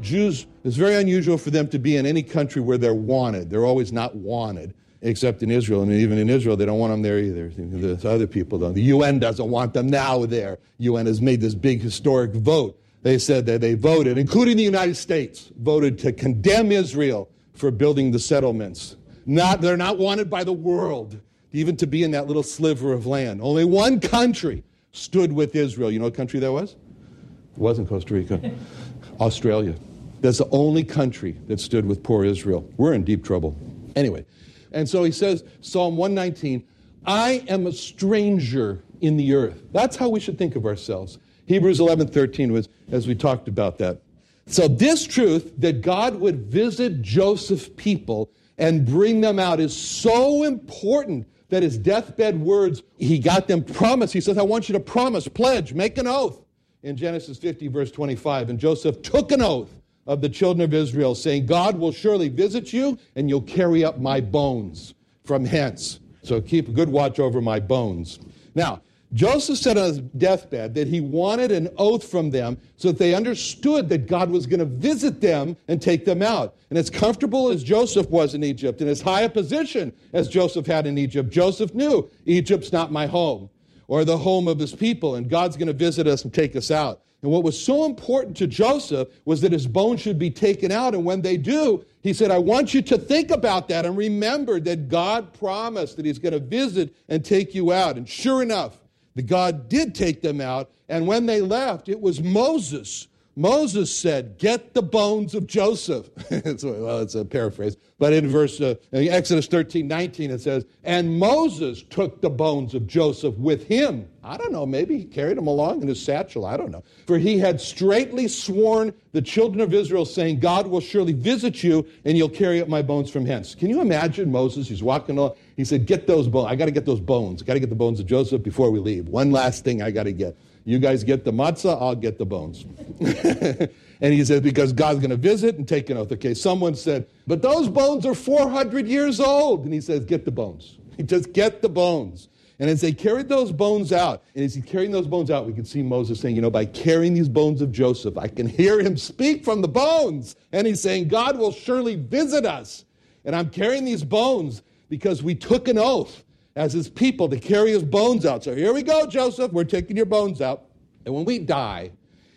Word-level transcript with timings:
Jews, 0.00 0.46
it's 0.64 0.76
very 0.76 0.94
unusual 0.94 1.38
for 1.38 1.50
them 1.50 1.68
to 1.68 1.78
be 1.78 1.96
in 1.96 2.06
any 2.06 2.22
country 2.22 2.62
where 2.62 2.78
they're 2.78 2.94
wanted. 2.94 3.50
They're 3.50 3.66
always 3.66 3.92
not 3.92 4.16
wanted, 4.16 4.74
except 5.02 5.42
in 5.42 5.50
Israel. 5.50 5.82
And 5.82 5.92
even 5.92 6.18
in 6.18 6.28
Israel, 6.28 6.56
they 6.56 6.66
don't 6.66 6.78
want 6.78 6.92
them 6.92 7.02
there 7.02 7.18
either. 7.18 7.48
The 7.48 8.08
other 8.08 8.26
people 8.26 8.58
don't. 8.58 8.74
The 8.74 8.82
UN 8.82 9.18
doesn't 9.18 9.48
want 9.48 9.74
them 9.74 9.88
now 9.88 10.24
there. 10.26 10.58
UN 10.78 11.06
has 11.06 11.20
made 11.20 11.40
this 11.40 11.54
big 11.54 11.80
historic 11.80 12.32
vote. 12.32 12.80
They 13.02 13.18
said 13.18 13.46
that 13.46 13.60
they 13.60 13.74
voted, 13.74 14.18
including 14.18 14.56
the 14.56 14.62
United 14.62 14.96
States, 14.96 15.50
voted 15.58 15.98
to 16.00 16.12
condemn 16.12 16.70
Israel 16.70 17.30
for 17.54 17.70
building 17.70 18.10
the 18.10 18.18
settlements. 18.18 18.96
Not, 19.24 19.60
they're 19.60 19.76
not 19.76 19.98
wanted 19.98 20.28
by 20.28 20.44
the 20.44 20.52
world, 20.52 21.18
even 21.52 21.76
to 21.78 21.86
be 21.86 22.02
in 22.02 22.10
that 22.10 22.26
little 22.26 22.42
sliver 22.42 22.92
of 22.92 23.06
land. 23.06 23.40
Only 23.40 23.64
one 23.64 24.00
country 24.00 24.64
stood 24.92 25.32
with 25.32 25.54
Israel. 25.54 25.90
You 25.90 25.98
know 25.98 26.06
what 26.06 26.14
country 26.14 26.40
that 26.40 26.52
was? 26.52 26.72
It 26.72 27.58
wasn't 27.58 27.88
Costa 27.88 28.14
Rica. 28.14 28.52
Australia. 29.20 29.74
That's 30.20 30.38
the 30.38 30.48
only 30.50 30.84
country 30.84 31.36
that 31.46 31.60
stood 31.60 31.86
with 31.86 32.02
poor 32.02 32.24
Israel. 32.24 32.68
We're 32.76 32.92
in 32.92 33.04
deep 33.04 33.24
trouble. 33.24 33.56
Anyway, 33.96 34.26
and 34.72 34.88
so 34.88 35.02
he 35.02 35.12
says, 35.12 35.44
Psalm 35.60 35.96
119, 35.96 36.64
I 37.06 37.44
am 37.48 37.66
a 37.66 37.72
stranger 37.72 38.82
in 39.00 39.16
the 39.16 39.34
earth. 39.34 39.62
That's 39.72 39.96
how 39.96 40.08
we 40.08 40.20
should 40.20 40.38
think 40.38 40.56
of 40.56 40.66
ourselves. 40.66 41.18
Hebrews 41.46 41.80
11 41.80 42.08
13 42.08 42.52
was, 42.52 42.68
as 42.90 43.06
we 43.06 43.14
talked 43.14 43.48
about 43.48 43.78
that. 43.78 44.02
So, 44.46 44.68
this 44.68 45.06
truth 45.06 45.52
that 45.58 45.80
God 45.80 46.16
would 46.16 46.46
visit 46.46 47.02
Joseph's 47.02 47.68
people 47.76 48.30
and 48.58 48.84
bring 48.84 49.20
them 49.20 49.38
out 49.38 49.60
is 49.60 49.74
so 49.74 50.44
important 50.44 51.26
that 51.48 51.62
his 51.62 51.78
deathbed 51.78 52.40
words, 52.40 52.82
he 52.98 53.18
got 53.18 53.48
them 53.48 53.64
promise. 53.64 54.12
He 54.12 54.20
says, 54.20 54.38
I 54.38 54.42
want 54.42 54.68
you 54.68 54.72
to 54.74 54.80
promise, 54.80 55.26
pledge, 55.26 55.72
make 55.72 55.98
an 55.98 56.06
oath 56.06 56.44
in 56.82 56.96
Genesis 56.96 57.38
50, 57.38 57.68
verse 57.68 57.90
25. 57.90 58.50
And 58.50 58.58
Joseph 58.58 59.02
took 59.02 59.32
an 59.32 59.42
oath 59.42 59.79
of 60.10 60.20
the 60.20 60.28
children 60.28 60.64
of 60.64 60.74
Israel, 60.74 61.14
saying, 61.14 61.46
God 61.46 61.78
will 61.78 61.92
surely 61.92 62.28
visit 62.28 62.72
you, 62.72 62.98
and 63.14 63.30
you'll 63.30 63.42
carry 63.42 63.84
up 63.84 64.00
my 64.00 64.20
bones 64.20 64.94
from 65.24 65.44
hence. 65.44 66.00
So 66.24 66.40
keep 66.40 66.68
a 66.68 66.72
good 66.72 66.88
watch 66.88 67.20
over 67.20 67.40
my 67.40 67.60
bones. 67.60 68.18
Now, 68.56 68.82
Joseph 69.12 69.58
said 69.58 69.78
on 69.78 69.84
his 69.84 69.98
deathbed 70.00 70.74
that 70.74 70.88
he 70.88 71.00
wanted 71.00 71.52
an 71.52 71.68
oath 71.78 72.08
from 72.08 72.30
them 72.30 72.58
so 72.76 72.88
that 72.88 72.98
they 72.98 73.14
understood 73.14 73.88
that 73.88 74.08
God 74.08 74.30
was 74.30 74.46
going 74.46 74.58
to 74.58 74.66
visit 74.66 75.20
them 75.20 75.56
and 75.68 75.80
take 75.80 76.04
them 76.04 76.22
out. 76.22 76.56
And 76.70 76.78
as 76.78 76.90
comfortable 76.90 77.48
as 77.48 77.62
Joseph 77.62 78.10
was 78.10 78.34
in 78.34 78.42
Egypt 78.42 78.80
and 78.80 78.90
as 78.90 79.00
high 79.00 79.22
a 79.22 79.28
position 79.28 79.92
as 80.12 80.28
Joseph 80.28 80.66
had 80.66 80.88
in 80.88 80.98
Egypt, 80.98 81.30
Joseph 81.30 81.72
knew 81.72 82.10
Egypt's 82.26 82.72
not 82.72 82.90
my 82.90 83.06
home 83.06 83.48
or 83.90 84.04
the 84.04 84.16
home 84.16 84.46
of 84.46 84.56
his 84.56 84.72
people, 84.72 85.16
and 85.16 85.28
God's 85.28 85.56
going 85.56 85.66
to 85.66 85.72
visit 85.72 86.06
us 86.06 86.22
and 86.22 86.32
take 86.32 86.54
us 86.54 86.70
out. 86.70 87.02
And 87.22 87.30
what 87.32 87.42
was 87.42 87.60
so 87.60 87.86
important 87.86 88.36
to 88.36 88.46
Joseph 88.46 89.08
was 89.24 89.40
that 89.40 89.50
his 89.50 89.66
bones 89.66 90.00
should 90.00 90.16
be 90.16 90.30
taken 90.30 90.70
out. 90.70 90.94
And 90.94 91.04
when 91.04 91.20
they 91.20 91.36
do, 91.36 91.84
he 92.00 92.12
said, 92.12 92.30
I 92.30 92.38
want 92.38 92.72
you 92.72 92.82
to 92.82 92.96
think 92.96 93.32
about 93.32 93.66
that 93.68 93.84
and 93.84 93.96
remember 93.96 94.60
that 94.60 94.88
God 94.88 95.32
promised 95.32 95.96
that 95.96 96.06
he's 96.06 96.20
going 96.20 96.34
to 96.34 96.38
visit 96.38 96.94
and 97.08 97.24
take 97.24 97.52
you 97.52 97.72
out. 97.72 97.96
And 97.96 98.08
sure 98.08 98.42
enough, 98.42 98.78
the 99.16 99.22
God 99.22 99.68
did 99.68 99.92
take 99.92 100.22
them 100.22 100.40
out. 100.40 100.70
And 100.88 101.04
when 101.08 101.26
they 101.26 101.40
left, 101.40 101.88
it 101.88 102.00
was 102.00 102.22
Moses 102.22 103.08
Moses 103.36 103.96
said, 103.96 104.38
Get 104.38 104.74
the 104.74 104.82
bones 104.82 105.34
of 105.34 105.46
Joseph. 105.46 106.10
well, 106.30 107.00
it's 107.00 107.14
a 107.14 107.24
paraphrase. 107.24 107.76
But 107.98 108.12
in 108.12 108.28
verse 108.28 108.60
uh, 108.60 108.74
in 108.92 109.08
Exodus 109.08 109.46
13 109.46 109.86
19, 109.86 110.30
it 110.30 110.40
says, 110.40 110.64
And 110.84 111.18
Moses 111.18 111.82
took 111.82 112.20
the 112.20 112.30
bones 112.30 112.74
of 112.74 112.86
Joseph 112.86 113.36
with 113.36 113.66
him. 113.66 114.08
I 114.24 114.36
don't 114.36 114.52
know, 114.52 114.66
maybe 114.66 114.98
he 114.98 115.04
carried 115.04 115.38
them 115.38 115.46
along 115.46 115.82
in 115.82 115.88
his 115.88 116.02
satchel. 116.02 116.44
I 116.44 116.56
don't 116.56 116.70
know. 116.70 116.82
For 117.06 117.18
he 117.18 117.38
had 117.38 117.60
straightly 117.60 118.28
sworn 118.28 118.92
the 119.12 119.22
children 119.22 119.60
of 119.60 119.72
Israel, 119.72 120.04
saying, 120.04 120.40
God 120.40 120.66
will 120.66 120.80
surely 120.80 121.12
visit 121.12 121.62
you, 121.62 121.86
and 122.04 122.18
you'll 122.18 122.28
carry 122.28 122.60
up 122.60 122.68
my 122.68 122.82
bones 122.82 123.10
from 123.10 123.24
hence. 123.24 123.54
Can 123.54 123.70
you 123.70 123.80
imagine 123.80 124.30
Moses? 124.30 124.68
He's 124.68 124.82
walking 124.82 125.16
along. 125.16 125.34
He 125.56 125.64
said, 125.64 125.86
Get 125.86 126.06
those 126.06 126.26
bones. 126.26 126.48
I 126.50 126.56
got 126.56 126.66
to 126.66 126.72
get 126.72 126.84
those 126.84 127.00
bones. 127.00 127.42
I 127.42 127.46
got 127.46 127.54
to 127.54 127.60
get 127.60 127.70
the 127.70 127.76
bones 127.76 128.00
of 128.00 128.06
Joseph 128.06 128.42
before 128.42 128.70
we 128.70 128.80
leave. 128.80 129.08
One 129.08 129.30
last 129.30 129.64
thing 129.64 129.82
I 129.82 129.90
got 129.90 130.04
to 130.04 130.12
get. 130.12 130.36
You 130.64 130.78
guys 130.78 131.04
get 131.04 131.24
the 131.24 131.32
matzah, 131.32 131.80
I'll 131.80 131.94
get 131.94 132.18
the 132.18 132.26
bones. 132.26 132.64
and 134.00 134.14
he 134.14 134.24
says, 134.24 134.40
because 134.40 134.72
God's 134.72 135.00
going 135.00 135.10
to 135.10 135.16
visit 135.16 135.56
and 135.56 135.66
take 135.66 135.90
an 135.90 135.96
oath. 135.96 136.12
Okay, 136.12 136.34
someone 136.34 136.74
said, 136.74 137.06
but 137.26 137.42
those 137.42 137.68
bones 137.68 138.04
are 138.04 138.14
400 138.14 138.86
years 138.86 139.20
old. 139.20 139.64
And 139.64 139.72
he 139.72 139.80
says, 139.80 140.04
get 140.04 140.24
the 140.24 140.32
bones. 140.32 140.76
He 140.96 141.04
Just 141.04 141.32
get 141.32 141.62
the 141.62 141.68
bones. 141.68 142.28
And 142.58 142.68
as 142.68 142.82
they 142.82 142.92
carried 142.92 143.26
those 143.26 143.52
bones 143.52 143.90
out, 143.90 144.22
and 144.34 144.44
as 144.44 144.54
he's 144.54 144.64
carrying 144.66 144.90
those 144.90 145.06
bones 145.06 145.30
out, 145.30 145.46
we 145.46 145.54
can 145.54 145.64
see 145.64 145.82
Moses 145.82 146.20
saying, 146.20 146.36
You 146.36 146.42
know, 146.42 146.50
by 146.50 146.66
carrying 146.66 147.14
these 147.14 147.28
bones 147.28 147.62
of 147.62 147.72
Joseph, 147.72 148.18
I 148.18 148.28
can 148.28 148.46
hear 148.46 148.80
him 148.80 148.98
speak 148.98 149.46
from 149.46 149.62
the 149.62 149.68
bones. 149.68 150.36
And 150.52 150.66
he's 150.66 150.82
saying, 150.82 151.08
God 151.08 151.38
will 151.38 151.52
surely 151.52 151.96
visit 151.96 152.44
us. 152.44 152.84
And 153.24 153.34
I'm 153.34 153.48
carrying 153.48 153.86
these 153.86 154.04
bones 154.04 154.60
because 154.90 155.22
we 155.22 155.34
took 155.34 155.68
an 155.68 155.78
oath 155.78 156.22
as 156.56 156.72
his 156.72 156.88
people 156.88 157.28
to 157.28 157.38
carry 157.38 157.70
his 157.70 157.82
bones 157.84 158.26
out. 158.26 158.44
So 158.44 158.54
here 158.54 158.72
we 158.72 158.82
go, 158.82 159.06
Joseph, 159.06 159.52
we're 159.52 159.64
taking 159.64 159.96
your 159.96 160.06
bones 160.06 160.40
out. 160.40 160.64
And 161.04 161.14
when 161.14 161.24
we 161.24 161.38
die, 161.38 161.92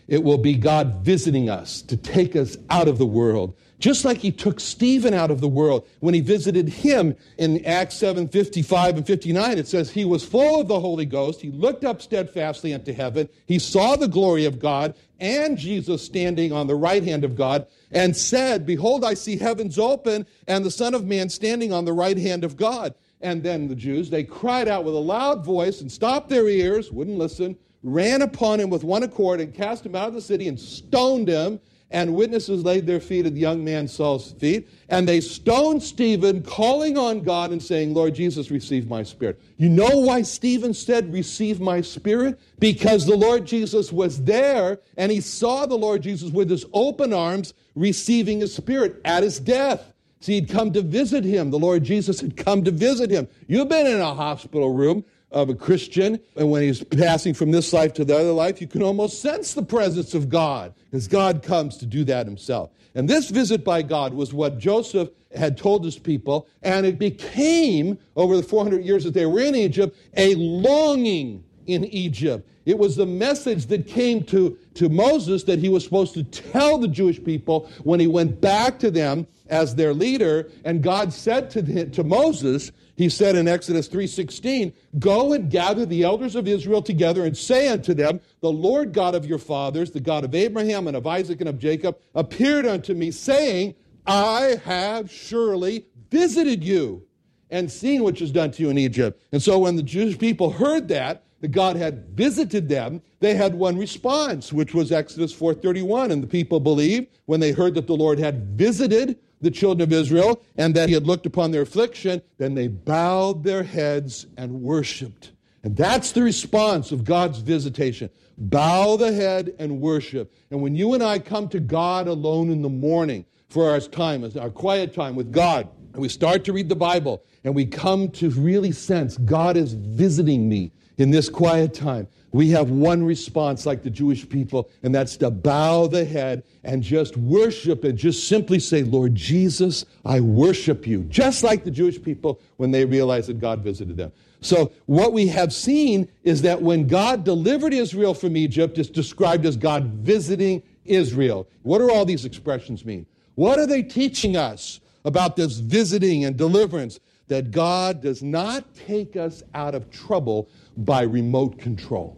it 0.07 0.23
will 0.23 0.37
be 0.37 0.55
God 0.55 1.03
visiting 1.03 1.49
us 1.49 1.81
to 1.83 1.97
take 1.97 2.35
us 2.35 2.57
out 2.69 2.87
of 2.87 2.97
the 2.97 3.05
world. 3.05 3.55
Just 3.79 4.05
like 4.05 4.19
he 4.19 4.31
took 4.31 4.61
Stephen 4.61 5.13
out 5.13 5.29
of 5.29 5.41
the 5.41 5.47
world 5.47 5.85
when 5.99 6.13
he 6.13 6.21
visited 6.21 6.69
him 6.69 7.17
in 7.37 7.65
Acts 7.65 7.95
7 7.95 8.29
55 8.29 8.97
and 8.97 9.05
59. 9.05 9.57
It 9.57 9.67
says, 9.67 9.91
He 9.91 10.05
was 10.05 10.23
full 10.23 10.61
of 10.61 10.69
the 10.69 10.79
Holy 10.79 11.05
Ghost. 11.05 11.41
He 11.41 11.51
looked 11.51 11.83
up 11.83 12.01
steadfastly 12.01 12.71
into 12.71 12.93
heaven. 12.93 13.27
He 13.45 13.59
saw 13.59 13.97
the 13.97 14.07
glory 14.07 14.45
of 14.45 14.59
God 14.59 14.95
and 15.19 15.57
Jesus 15.57 16.01
standing 16.01 16.53
on 16.53 16.67
the 16.67 16.75
right 16.75 17.03
hand 17.03 17.25
of 17.25 17.35
God 17.35 17.67
and 17.91 18.15
said, 18.15 18.65
Behold, 18.65 19.03
I 19.03 19.15
see 19.15 19.37
heavens 19.37 19.77
open 19.77 20.25
and 20.47 20.63
the 20.63 20.71
Son 20.71 20.93
of 20.93 21.05
Man 21.05 21.27
standing 21.27 21.73
on 21.73 21.83
the 21.83 21.93
right 21.93 22.17
hand 22.17 22.43
of 22.43 22.55
God. 22.55 22.93
And 23.23 23.41
then 23.41 23.69
the 23.69 23.75
Jews, 23.75 24.09
they 24.09 24.25
cried 24.25 24.67
out 24.67 24.83
with 24.83 24.93
a 24.93 24.99
loud 24.99 25.45
voice 25.45 25.79
and 25.79 25.91
stopped 25.91 26.29
their 26.29 26.47
ears, 26.47 26.91
wouldn't 26.91 27.17
listen, 27.17 27.57
ran 27.81 28.21
upon 28.21 28.59
him 28.59 28.69
with 28.69 28.83
one 28.83 29.03
accord 29.03 29.39
and 29.39 29.53
cast 29.53 29.85
him 29.85 29.95
out 29.95 30.09
of 30.09 30.13
the 30.13 30.21
city 30.21 30.47
and 30.47 30.59
stoned 30.59 31.29
him. 31.29 31.59
And 31.89 32.15
witnesses 32.15 32.63
laid 32.63 32.87
their 32.87 32.99
feet 32.99 33.27
at 33.27 33.35
the 33.35 33.39
young 33.39 33.63
man 33.63 33.87
Saul's 33.87 34.31
feet. 34.31 34.67
And 34.89 35.07
they 35.07 35.21
stoned 35.21 35.83
Stephen, 35.83 36.41
calling 36.41 36.97
on 36.97 37.21
God 37.21 37.51
and 37.51 37.61
saying, 37.61 37.93
Lord 37.93 38.15
Jesus, 38.15 38.49
receive 38.49 38.89
my 38.89 39.03
spirit. 39.03 39.39
You 39.57 39.69
know 39.69 39.99
why 39.99 40.23
Stephen 40.23 40.73
said, 40.73 41.13
Receive 41.13 41.61
my 41.61 41.81
spirit? 41.81 42.39
Because 42.57 43.05
the 43.05 43.15
Lord 43.15 43.45
Jesus 43.45 43.93
was 43.93 44.23
there 44.23 44.79
and 44.97 45.11
he 45.11 45.21
saw 45.21 45.67
the 45.67 45.77
Lord 45.77 46.01
Jesus 46.01 46.31
with 46.31 46.49
his 46.49 46.65
open 46.73 47.13
arms 47.13 47.53
receiving 47.75 48.39
his 48.39 48.55
spirit 48.55 48.99
at 49.05 49.21
his 49.21 49.39
death. 49.39 49.92
See, 50.23 50.35
he'd 50.35 50.47
come 50.47 50.71
to 50.71 50.81
visit 50.81 51.25
him. 51.25 51.51
The 51.51 51.59
Lord 51.59 51.83
Jesus 51.83 52.21
had 52.21 52.37
come 52.37 52.63
to 52.63 52.71
visit 52.71 53.11
him. 53.11 53.27
You've 53.49 53.67
been 53.67 53.85
in 53.85 53.99
a 53.99 54.13
hospital 54.13 54.73
room 54.73 55.03
of 55.33 55.49
a 55.49 55.53
Christian, 55.53 56.17
and 56.37 56.49
when 56.49 56.61
he's 56.61 56.81
passing 56.81 57.33
from 57.33 57.51
this 57.51 57.73
life 57.73 57.91
to 57.95 58.05
the 58.05 58.15
other 58.15 58.31
life, 58.31 58.61
you 58.61 58.67
can 58.67 58.83
almost 58.83 59.21
sense 59.21 59.53
the 59.53 59.63
presence 59.63 60.13
of 60.13 60.29
God, 60.29 60.73
because 60.85 61.09
God 61.09 61.43
comes 61.43 61.75
to 61.79 61.85
do 61.85 62.05
that 62.05 62.25
himself. 62.25 62.69
And 62.95 63.09
this 63.09 63.31
visit 63.31 63.65
by 63.65 63.81
God 63.81 64.13
was 64.13 64.33
what 64.33 64.59
Joseph 64.59 65.09
had 65.35 65.57
told 65.57 65.83
his 65.83 65.99
people, 65.99 66.47
and 66.61 66.85
it 66.85 66.97
became, 66.97 67.97
over 68.15 68.37
the 68.37 68.43
400 68.43 68.85
years 68.85 69.03
that 69.03 69.13
they 69.13 69.25
were 69.25 69.41
in 69.41 69.55
Egypt, 69.55 69.97
a 70.15 70.35
longing 70.35 71.43
in 71.67 71.85
Egypt. 71.85 72.47
It 72.65 72.77
was 72.77 72.95
the 72.95 73.05
message 73.05 73.65
that 73.67 73.87
came 73.87 74.23
to, 74.25 74.57
to 74.75 74.89
Moses 74.89 75.43
that 75.43 75.59
he 75.59 75.69
was 75.69 75.83
supposed 75.83 76.13
to 76.13 76.23
tell 76.23 76.77
the 76.77 76.87
Jewish 76.87 77.21
people 77.23 77.69
when 77.83 77.99
he 77.99 78.07
went 78.07 78.39
back 78.39 78.79
to 78.79 78.89
them 78.89 79.27
as 79.49 79.75
their 79.75 79.93
leader. 79.93 80.49
And 80.63 80.81
God 80.81 81.11
said 81.11 81.49
to, 81.51 81.61
the, 81.61 81.85
to 81.87 82.03
Moses, 82.03 82.71
he 82.95 83.09
said 83.09 83.35
in 83.35 83.47
Exodus 83.47 83.89
3:16, 83.89 84.71
"Go 84.99 85.33
and 85.33 85.49
gather 85.49 85.85
the 85.85 86.03
elders 86.03 86.35
of 86.35 86.47
Israel 86.47 86.81
together 86.81 87.25
and 87.25 87.35
say 87.35 87.67
unto 87.67 87.93
them, 87.93 88.21
the 88.41 88.51
Lord 88.51 88.93
God 88.93 89.15
of 89.15 89.25
your 89.25 89.39
fathers, 89.39 89.91
the 89.91 89.99
God 89.99 90.23
of 90.23 90.35
Abraham 90.35 90.87
and 90.87 90.95
of 90.95 91.07
Isaac 91.07 91.39
and 91.39 91.49
of 91.49 91.59
Jacob, 91.59 91.97
appeared 92.13 92.65
unto 92.65 92.93
me 92.93 93.11
saying, 93.11 93.75
I 94.05 94.57
have 94.63 95.11
surely 95.11 95.85
visited 96.11 96.63
you 96.63 97.03
and 97.49 97.71
seen 97.71 98.03
what 98.03 98.21
was 98.21 98.31
done 98.31 98.51
to 98.51 98.63
you 98.63 98.69
in 98.69 98.77
Egypt." 98.77 99.19
And 99.31 99.41
so 99.41 99.59
when 99.59 99.75
the 99.75 99.83
Jewish 99.83 100.17
people 100.19 100.51
heard 100.51 100.87
that, 100.89 101.23
that 101.43 101.51
God 101.51 101.75
had 101.75 102.07
visited 102.15 102.69
them, 102.69 103.01
they 103.19 103.35
had 103.35 103.53
one 103.53 103.77
response, 103.77 104.53
which 104.53 104.73
was 104.73 104.93
Exodus 104.93 105.33
4:31, 105.33 106.09
and 106.09 106.23
the 106.23 106.27
people 106.27 106.61
believed 106.61 107.07
when 107.25 107.41
they 107.41 107.51
heard 107.51 107.73
that 107.73 107.85
the 107.85 107.97
Lord 107.97 108.17
had 108.17 108.57
visited 108.57 109.17
the 109.41 109.51
children 109.51 109.85
of 109.85 109.91
Israel 109.91 110.41
and 110.55 110.73
that 110.73 110.87
he 110.87 110.93
had 110.95 111.05
looked 111.05 111.25
upon 111.25 111.51
their 111.51 111.63
affliction, 111.63 112.21
then 112.37 112.55
they 112.55 112.69
bowed 112.69 113.43
their 113.43 113.61
heads 113.61 114.25
and 114.37 114.61
worshiped. 114.61 115.33
And 115.63 115.75
that's 115.75 116.13
the 116.13 116.23
response 116.23 116.93
of 116.93 117.03
God's 117.03 117.39
visitation. 117.39 118.09
Bow 118.37 118.95
the 118.95 119.11
head 119.11 119.53
and 119.59 119.81
worship. 119.81 120.33
And 120.49 120.61
when 120.61 120.75
you 120.75 120.93
and 120.93 121.03
I 121.03 121.19
come 121.19 121.49
to 121.49 121.59
God 121.59 122.07
alone 122.07 122.51
in 122.51 122.61
the 122.61 122.69
morning 122.69 123.25
for 123.49 123.69
our 123.69 123.81
time, 123.81 124.23
our 124.39 124.49
quiet 124.49 124.93
time 124.93 125.15
with 125.15 125.33
God, 125.33 125.67
and 125.91 126.01
we 126.01 126.07
start 126.07 126.45
to 126.45 126.53
read 126.53 126.69
the 126.69 126.75
Bible, 126.75 127.21
and 127.43 127.53
we 127.53 127.65
come 127.65 128.09
to 128.11 128.29
really 128.29 128.71
sense 128.71 129.17
God 129.17 129.57
is 129.57 129.73
visiting 129.73 130.47
me 130.47 130.71
in 130.97 131.11
this 131.11 131.29
quiet 131.29 131.73
time, 131.73 132.07
we 132.33 132.49
have 132.49 132.71
one 132.71 133.03
response 133.03 133.65
like 133.65 133.83
the 133.83 133.91
Jewish 133.91 134.27
people, 134.27 134.69
and 134.81 134.93
that's 134.93 135.15
to 135.17 135.29
bow 135.29 135.85
the 135.85 136.03
head 136.03 136.43
and 136.63 136.81
just 136.81 137.15
worship 137.15 137.83
and 137.83 137.95
just 137.97 138.27
simply 138.27 138.59
say, 138.59 138.81
Lord 138.81 139.13
Jesus, 139.13 139.85
I 140.03 140.19
worship 140.19 140.87
you, 140.87 141.03
just 141.03 141.43
like 141.43 141.63
the 141.63 141.71
Jewish 141.71 142.01
people 142.01 142.41
when 142.57 142.71
they 142.71 142.85
realized 142.85 143.29
that 143.29 143.39
God 143.39 143.59
visited 143.59 143.97
them. 143.97 144.11
So, 144.41 144.71
what 144.87 145.13
we 145.13 145.27
have 145.27 145.53
seen 145.53 146.09
is 146.23 146.41
that 146.41 146.61
when 146.61 146.87
God 146.87 147.23
delivered 147.23 147.73
Israel 147.73 148.15
from 148.15 148.35
Egypt, 148.35 148.77
it's 148.77 148.89
described 148.89 149.45
as 149.45 149.55
God 149.55 149.85
visiting 149.85 150.63
Israel. 150.85 151.47
What 151.61 151.77
do 151.77 151.91
all 151.91 152.03
these 152.03 152.25
expressions 152.25 152.83
mean? 152.83 153.05
What 153.35 153.59
are 153.59 153.67
they 153.67 153.83
teaching 153.83 154.35
us 154.35 154.79
about 155.05 155.35
this 155.35 155.59
visiting 155.59 156.25
and 156.25 156.35
deliverance? 156.35 156.99
That 157.29 157.51
God 157.51 158.01
does 158.01 158.21
not 158.21 158.65
take 158.75 159.15
us 159.15 159.43
out 159.55 159.75
of 159.75 159.89
trouble 159.89 160.49
by 160.77 161.03
remote 161.03 161.57
control. 161.57 162.17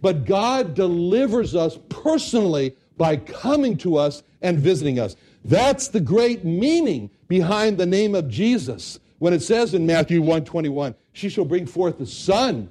But 0.00 0.24
God 0.24 0.74
delivers 0.74 1.54
us 1.54 1.78
personally 1.88 2.76
by 2.96 3.16
coming 3.16 3.76
to 3.78 3.96
us 3.96 4.22
and 4.42 4.58
visiting 4.58 4.98
us. 4.98 5.16
That's 5.44 5.88
the 5.88 6.00
great 6.00 6.44
meaning 6.44 7.10
behind 7.28 7.78
the 7.78 7.86
name 7.86 8.14
of 8.14 8.28
Jesus. 8.28 8.98
When 9.18 9.32
it 9.32 9.42
says 9.42 9.74
in 9.74 9.86
Matthew 9.86 10.20
121, 10.20 10.94
she 11.12 11.28
shall 11.28 11.44
bring 11.44 11.66
forth 11.66 12.00
a 12.00 12.06
son. 12.06 12.68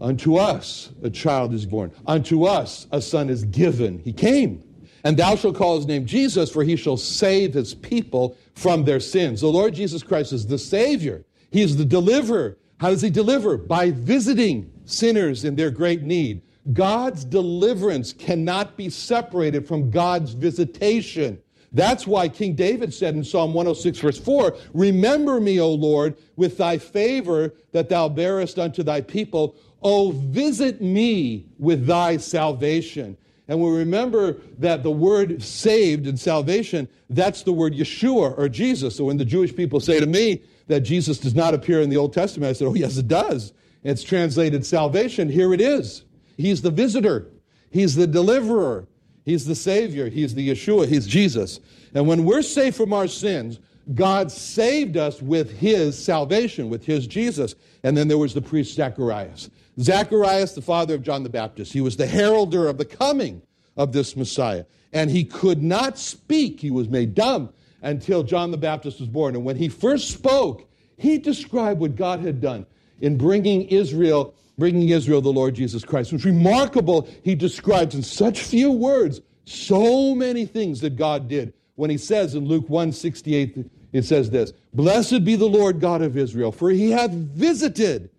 Unto 0.00 0.36
us 0.36 0.90
a 1.02 1.10
child 1.10 1.52
is 1.52 1.66
born. 1.66 1.92
Unto 2.06 2.44
us 2.44 2.86
a 2.90 3.02
son 3.02 3.28
is 3.28 3.44
given. 3.44 3.98
He 3.98 4.12
came. 4.12 4.62
And 5.04 5.16
thou 5.16 5.36
shalt 5.36 5.56
call 5.56 5.76
his 5.76 5.86
name 5.86 6.06
Jesus, 6.06 6.50
for 6.50 6.62
he 6.62 6.76
shall 6.76 6.96
save 6.96 7.54
his 7.54 7.74
people 7.74 8.36
from 8.54 8.84
their 8.84 9.00
sins. 9.00 9.40
The 9.40 9.48
Lord 9.48 9.74
Jesus 9.74 10.02
Christ 10.02 10.32
is 10.32 10.46
the 10.46 10.58
Savior. 10.58 11.24
He 11.50 11.62
is 11.62 11.76
the 11.76 11.84
deliverer. 11.84 12.56
How 12.80 12.88
does 12.88 13.02
he 13.02 13.10
deliver? 13.10 13.58
By 13.58 13.90
visiting 13.90 14.72
sinners 14.86 15.44
in 15.44 15.54
their 15.54 15.70
great 15.70 16.02
need. 16.02 16.40
God's 16.72 17.26
deliverance 17.26 18.14
cannot 18.14 18.74
be 18.78 18.88
separated 18.88 19.68
from 19.68 19.90
God's 19.90 20.32
visitation. 20.32 21.38
That's 21.72 22.06
why 22.06 22.28
King 22.30 22.54
David 22.54 22.94
said 22.94 23.14
in 23.14 23.22
Psalm 23.22 23.52
106, 23.52 23.98
verse 23.98 24.18
4 24.18 24.56
Remember 24.72 25.40
me, 25.40 25.60
O 25.60 25.70
Lord, 25.70 26.16
with 26.36 26.56
thy 26.56 26.78
favor 26.78 27.52
that 27.72 27.90
thou 27.90 28.08
bearest 28.08 28.58
unto 28.58 28.82
thy 28.82 29.02
people. 29.02 29.56
O 29.82 30.12
visit 30.12 30.80
me 30.80 31.48
with 31.58 31.86
thy 31.86 32.16
salvation. 32.16 33.14
And 33.50 33.60
we 33.60 33.68
remember 33.70 34.38
that 34.58 34.82
the 34.82 34.90
word 34.90 35.42
saved 35.42 36.06
and 36.06 36.18
salvation, 36.18 36.88
that's 37.10 37.42
the 37.42 37.52
word 37.52 37.74
Yeshua 37.74 38.38
or 38.38 38.48
Jesus. 38.48 38.96
So 38.96 39.04
when 39.04 39.18
the 39.18 39.24
Jewish 39.26 39.54
people 39.54 39.80
say 39.80 40.00
to 40.00 40.06
me, 40.06 40.40
that 40.70 40.80
Jesus 40.80 41.18
does 41.18 41.34
not 41.34 41.52
appear 41.52 41.80
in 41.80 41.90
the 41.90 41.96
Old 41.96 42.12
Testament. 42.12 42.48
I 42.48 42.52
said, 42.52 42.68
Oh, 42.68 42.74
yes, 42.74 42.96
it 42.96 43.08
does. 43.08 43.52
It's 43.82 44.04
translated 44.04 44.64
salvation. 44.64 45.28
Here 45.28 45.52
it 45.52 45.60
is. 45.60 46.04
He's 46.36 46.62
the 46.62 46.70
visitor, 46.70 47.26
He's 47.70 47.96
the 47.96 48.06
deliverer, 48.06 48.86
He's 49.24 49.46
the 49.46 49.54
Savior, 49.54 50.08
He's 50.08 50.34
the 50.34 50.48
Yeshua, 50.48 50.86
He's 50.86 51.06
Jesus. 51.06 51.60
And 51.92 52.06
when 52.06 52.24
we're 52.24 52.42
saved 52.42 52.76
from 52.76 52.92
our 52.92 53.08
sins, 53.08 53.58
God 53.94 54.30
saved 54.30 54.96
us 54.96 55.20
with 55.20 55.58
His 55.58 56.02
salvation, 56.02 56.70
with 56.70 56.86
His 56.86 57.06
Jesus. 57.06 57.56
And 57.82 57.96
then 57.96 58.06
there 58.06 58.18
was 58.18 58.32
the 58.32 58.42
priest 58.42 58.74
Zacharias. 58.76 59.50
Zacharias, 59.80 60.54
the 60.54 60.62
father 60.62 60.94
of 60.94 61.02
John 61.02 61.22
the 61.22 61.30
Baptist, 61.30 61.72
he 61.72 61.80
was 61.80 61.96
the 61.96 62.06
heralder 62.06 62.68
of 62.68 62.78
the 62.78 62.84
coming 62.84 63.42
of 63.76 63.92
this 63.92 64.16
Messiah. 64.16 64.64
And 64.92 65.10
he 65.10 65.24
could 65.24 65.62
not 65.62 65.98
speak, 65.98 66.60
he 66.60 66.70
was 66.70 66.88
made 66.88 67.14
dumb 67.14 67.50
until 67.82 68.22
John 68.22 68.50
the 68.50 68.58
Baptist 68.58 69.00
was 69.00 69.08
born. 69.08 69.34
And 69.34 69.44
when 69.44 69.56
he 69.56 69.68
first 69.68 70.10
spoke, 70.10 70.68
he 70.96 71.16
described 71.18 71.80
what 71.80 71.96
God 71.96 72.20
had 72.20 72.40
done 72.40 72.66
in 73.00 73.16
bringing 73.16 73.62
Israel, 73.68 74.34
bringing 74.58 74.90
Israel 74.90 75.20
the 75.20 75.32
Lord 75.32 75.54
Jesus 75.54 75.84
Christ. 75.84 76.12
It 76.12 76.16
was 76.16 76.24
remarkable. 76.24 77.08
He 77.22 77.34
describes 77.34 77.94
in 77.94 78.02
such 78.02 78.42
few 78.42 78.70
words 78.70 79.20
so 79.44 80.14
many 80.14 80.44
things 80.44 80.80
that 80.80 80.96
God 80.96 81.28
did. 81.28 81.54
When 81.76 81.88
he 81.88 81.96
says 81.96 82.34
in 82.34 82.44
Luke 82.44 82.68
168, 82.68 83.70
it 83.92 84.04
says 84.04 84.28
this 84.30 84.52
Blessed 84.74 85.24
be 85.24 85.36
the 85.36 85.46
Lord 85.46 85.80
God 85.80 86.02
of 86.02 86.16
Israel, 86.16 86.52
for 86.52 86.70
he 86.70 86.90
hath 86.90 87.12
visited 87.12 88.10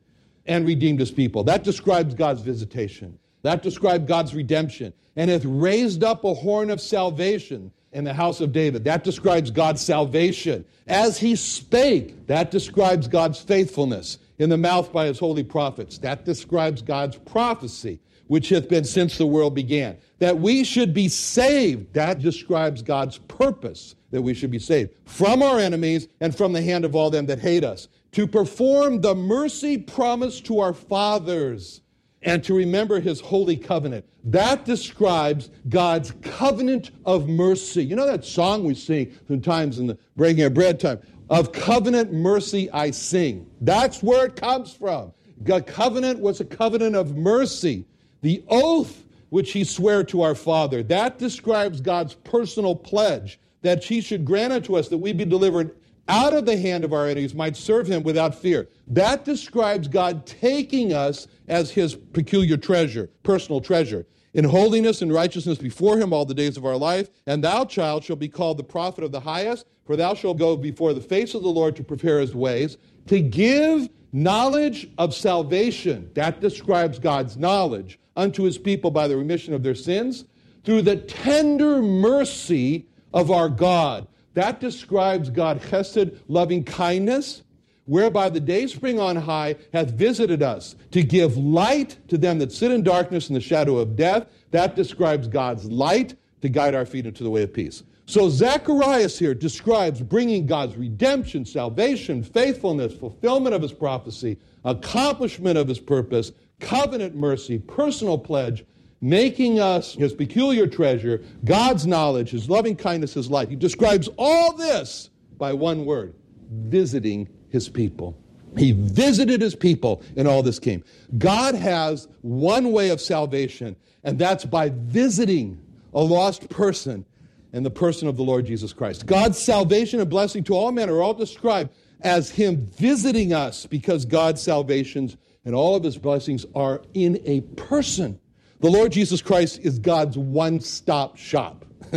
and 0.51 0.67
redeemed 0.67 0.99
his 0.99 1.11
people. 1.11 1.45
That 1.45 1.63
describes 1.63 2.13
God's 2.13 2.41
visitation. 2.41 3.17
That 3.41 3.63
describes 3.63 4.05
God's 4.05 4.35
redemption. 4.35 4.91
And 5.15 5.31
hath 5.31 5.45
raised 5.45 6.03
up 6.03 6.25
a 6.25 6.33
horn 6.33 6.69
of 6.69 6.81
salvation 6.81 7.71
in 7.93 8.03
the 8.03 8.13
house 8.13 8.41
of 8.41 8.51
David. 8.51 8.83
That 8.83 9.05
describes 9.05 9.49
God's 9.49 9.81
salvation. 9.81 10.65
As 10.87 11.17
he 11.17 11.37
spake, 11.37 12.27
that 12.27 12.51
describes 12.51 13.07
God's 13.07 13.39
faithfulness 13.39 14.17
in 14.39 14.49
the 14.49 14.57
mouth 14.57 14.91
by 14.91 15.05
his 15.05 15.19
holy 15.19 15.43
prophets. 15.43 15.97
That 15.99 16.25
describes 16.25 16.81
God's 16.81 17.15
prophecy, 17.15 18.01
which 18.27 18.49
hath 18.49 18.67
been 18.67 18.83
since 18.83 19.17
the 19.17 19.27
world 19.27 19.55
began. 19.55 19.97
That 20.19 20.39
we 20.39 20.65
should 20.65 20.93
be 20.93 21.07
saved, 21.07 21.93
that 21.93 22.19
describes 22.19 22.81
God's 22.81 23.19
purpose, 23.19 23.95
that 24.11 24.21
we 24.21 24.33
should 24.33 24.51
be 24.51 24.59
saved 24.59 24.91
from 25.05 25.41
our 25.41 25.59
enemies 25.59 26.09
and 26.19 26.35
from 26.35 26.51
the 26.51 26.61
hand 26.61 26.83
of 26.83 26.93
all 26.93 27.09
them 27.09 27.25
that 27.27 27.39
hate 27.39 27.63
us. 27.63 27.87
To 28.13 28.27
perform 28.27 29.01
the 29.01 29.15
mercy 29.15 29.77
promised 29.77 30.45
to 30.45 30.59
our 30.59 30.73
fathers 30.73 31.81
and 32.23 32.43
to 32.43 32.53
remember 32.53 32.99
his 32.99 33.19
holy 33.19 33.57
covenant. 33.57 34.05
That 34.23 34.65
describes 34.65 35.49
God's 35.69 36.13
covenant 36.21 36.91
of 37.05 37.27
mercy. 37.27 37.83
You 37.83 37.95
know 37.95 38.05
that 38.05 38.25
song 38.25 38.63
we 38.63 38.75
sing 38.75 39.17
sometimes 39.27 39.79
in 39.79 39.87
the 39.87 39.97
breaking 40.15 40.43
of 40.43 40.53
bread 40.53 40.79
time? 40.79 40.99
Of 41.29 41.51
covenant 41.51 42.11
mercy 42.11 42.69
I 42.71 42.91
sing. 42.91 43.49
That's 43.61 44.03
where 44.03 44.25
it 44.25 44.35
comes 44.35 44.73
from. 44.73 45.13
The 45.43 45.61
covenant 45.61 46.19
was 46.19 46.41
a 46.41 46.45
covenant 46.45 46.95
of 46.95 47.15
mercy. 47.15 47.85
The 48.21 48.43
oath 48.49 49.05
which 49.29 49.53
he 49.53 49.63
sware 49.63 50.03
to 50.03 50.21
our 50.21 50.35
Father, 50.35 50.83
that 50.83 51.17
describes 51.17 51.79
God's 51.79 52.15
personal 52.15 52.75
pledge 52.75 53.39
that 53.61 53.83
he 53.83 54.01
should 54.01 54.25
grant 54.25 54.51
unto 54.51 54.75
us 54.75 54.89
that 54.89 54.97
we 54.97 55.13
be 55.13 55.23
delivered 55.23 55.75
out 56.07 56.33
of 56.33 56.45
the 56.45 56.57
hand 56.57 56.83
of 56.83 56.93
our 56.93 57.07
enemies, 57.07 57.33
might 57.33 57.55
serve 57.55 57.87
him 57.87 58.03
without 58.03 58.35
fear. 58.35 58.67
That 58.87 59.23
describes 59.23 59.87
God 59.87 60.25
taking 60.25 60.93
us 60.93 61.27
as 61.47 61.71
his 61.71 61.95
peculiar 61.95 62.57
treasure, 62.57 63.09
personal 63.23 63.61
treasure, 63.61 64.05
in 64.33 64.45
holiness 64.45 65.01
and 65.01 65.13
righteousness 65.13 65.57
before 65.57 65.97
him 65.97 66.13
all 66.13 66.25
the 66.25 66.33
days 66.33 66.57
of 66.57 66.65
our 66.65 66.77
life. 66.77 67.09
And 67.27 67.43
thou, 67.43 67.65
child, 67.65 68.03
shall 68.03 68.15
be 68.15 68.29
called 68.29 68.57
the 68.57 68.63
prophet 68.63 69.03
of 69.03 69.11
the 69.11 69.19
highest, 69.19 69.65
for 69.85 69.95
thou 69.95 70.13
shalt 70.13 70.37
go 70.37 70.55
before 70.55 70.93
the 70.93 71.01
face 71.01 71.33
of 71.33 71.43
the 71.43 71.49
Lord 71.49 71.75
to 71.75 71.83
prepare 71.83 72.19
his 72.19 72.33
ways, 72.33 72.77
to 73.07 73.19
give 73.19 73.89
knowledge 74.13 74.89
of 74.97 75.13
salvation. 75.13 76.09
That 76.13 76.39
describes 76.39 76.99
God's 76.99 77.37
knowledge 77.37 77.99
unto 78.15 78.43
his 78.43 78.57
people 78.57 78.91
by 78.91 79.07
the 79.07 79.17
remission 79.17 79.53
of 79.53 79.63
their 79.63 79.75
sins, 79.75 80.25
through 80.63 80.83
the 80.83 80.97
tender 80.97 81.81
mercy 81.81 82.87
of 83.13 83.31
our 83.31 83.49
God. 83.49 84.07
That 84.33 84.59
describes 84.59 85.29
God 85.29 85.61
chesed, 85.61 86.17
loving 86.27 86.63
kindness, 86.63 87.43
whereby 87.85 88.29
the 88.29 88.39
day 88.39 88.67
spring 88.67 88.99
on 88.99 89.15
high 89.15 89.55
hath 89.73 89.91
visited 89.91 90.41
us 90.41 90.75
to 90.91 91.03
give 91.03 91.35
light 91.37 91.97
to 92.07 92.17
them 92.17 92.39
that 92.39 92.51
sit 92.51 92.71
in 92.71 92.83
darkness 92.83 93.27
and 93.27 93.35
the 93.35 93.41
shadow 93.41 93.77
of 93.77 93.95
death. 93.95 94.27
That 94.51 94.75
describes 94.75 95.27
God's 95.27 95.65
light 95.65 96.15
to 96.41 96.49
guide 96.49 96.75
our 96.75 96.85
feet 96.85 97.05
into 97.05 97.23
the 97.23 97.29
way 97.29 97.43
of 97.43 97.53
peace. 97.53 97.83
So 98.05 98.29
Zacharias 98.29 99.17
here 99.17 99.33
describes 99.33 100.01
bringing 100.01 100.45
God's 100.45 100.75
redemption, 100.75 101.45
salvation, 101.45 102.23
faithfulness, 102.23 102.93
fulfillment 102.93 103.55
of 103.55 103.61
his 103.61 103.71
prophecy, 103.71 104.37
accomplishment 104.65 105.57
of 105.57 105.67
his 105.67 105.79
purpose, 105.79 106.31
covenant 106.59 107.15
mercy, 107.15 107.59
personal 107.59 108.17
pledge, 108.17 108.65
making 109.01 109.59
us 109.59 109.93
his 109.93 110.13
peculiar 110.13 110.67
treasure, 110.67 111.23
God's 111.43 111.87
knowledge, 111.87 112.29
his 112.29 112.49
loving 112.49 112.75
kindness, 112.75 113.15
his 113.15 113.29
light. 113.29 113.49
He 113.49 113.55
describes 113.55 114.07
all 114.17 114.53
this 114.53 115.09
by 115.37 115.53
one 115.53 115.85
word 115.85 116.13
visiting 116.51 117.27
his 117.49 117.67
people. 117.67 118.15
He 118.57 118.73
visited 118.73 119.41
his 119.41 119.55
people, 119.55 120.03
and 120.17 120.27
all 120.27 120.43
this 120.43 120.59
came. 120.59 120.83
God 121.17 121.55
has 121.55 122.07
one 122.21 122.71
way 122.71 122.89
of 122.89 122.99
salvation, 122.99 123.75
and 124.03 124.19
that's 124.19 124.45
by 124.45 124.71
visiting 124.73 125.59
a 125.93 126.03
lost 126.03 126.49
person 126.49 127.05
in 127.53 127.63
the 127.63 127.71
person 127.71 128.07
of 128.07 128.17
the 128.17 128.23
Lord 128.23 128.45
Jesus 128.45 128.73
Christ. 128.73 129.05
God's 129.05 129.37
salvation 129.37 129.99
and 129.99 130.09
blessing 130.09 130.43
to 130.45 130.53
all 130.53 130.71
men 130.71 130.89
are 130.89 131.01
all 131.01 131.13
described 131.13 131.71
as 132.01 132.29
Him 132.29 132.67
visiting 132.77 133.33
us 133.33 133.65
because 133.65 134.05
God's 134.05 134.41
salvations 134.41 135.17
and 135.45 135.55
all 135.55 135.75
of 135.75 135.83
His 135.83 135.97
blessings 135.97 136.45
are 136.55 136.81
in 136.93 137.21
a 137.25 137.41
person. 137.41 138.19
The 138.61 138.69
Lord 138.69 138.91
Jesus 138.91 139.23
Christ 139.23 139.59
is 139.63 139.79
God's 139.79 140.19
one 140.19 140.59
stop 140.59 141.17
shop 141.17 141.65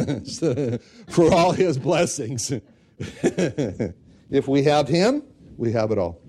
for 1.08 1.30
all 1.30 1.52
His 1.52 1.78
blessings. 1.78 2.52
if 2.98 4.48
we 4.48 4.62
have 4.62 4.88
Him, 4.88 5.22
we 5.58 5.72
have 5.72 5.90
it 5.90 5.98
all. 5.98 6.22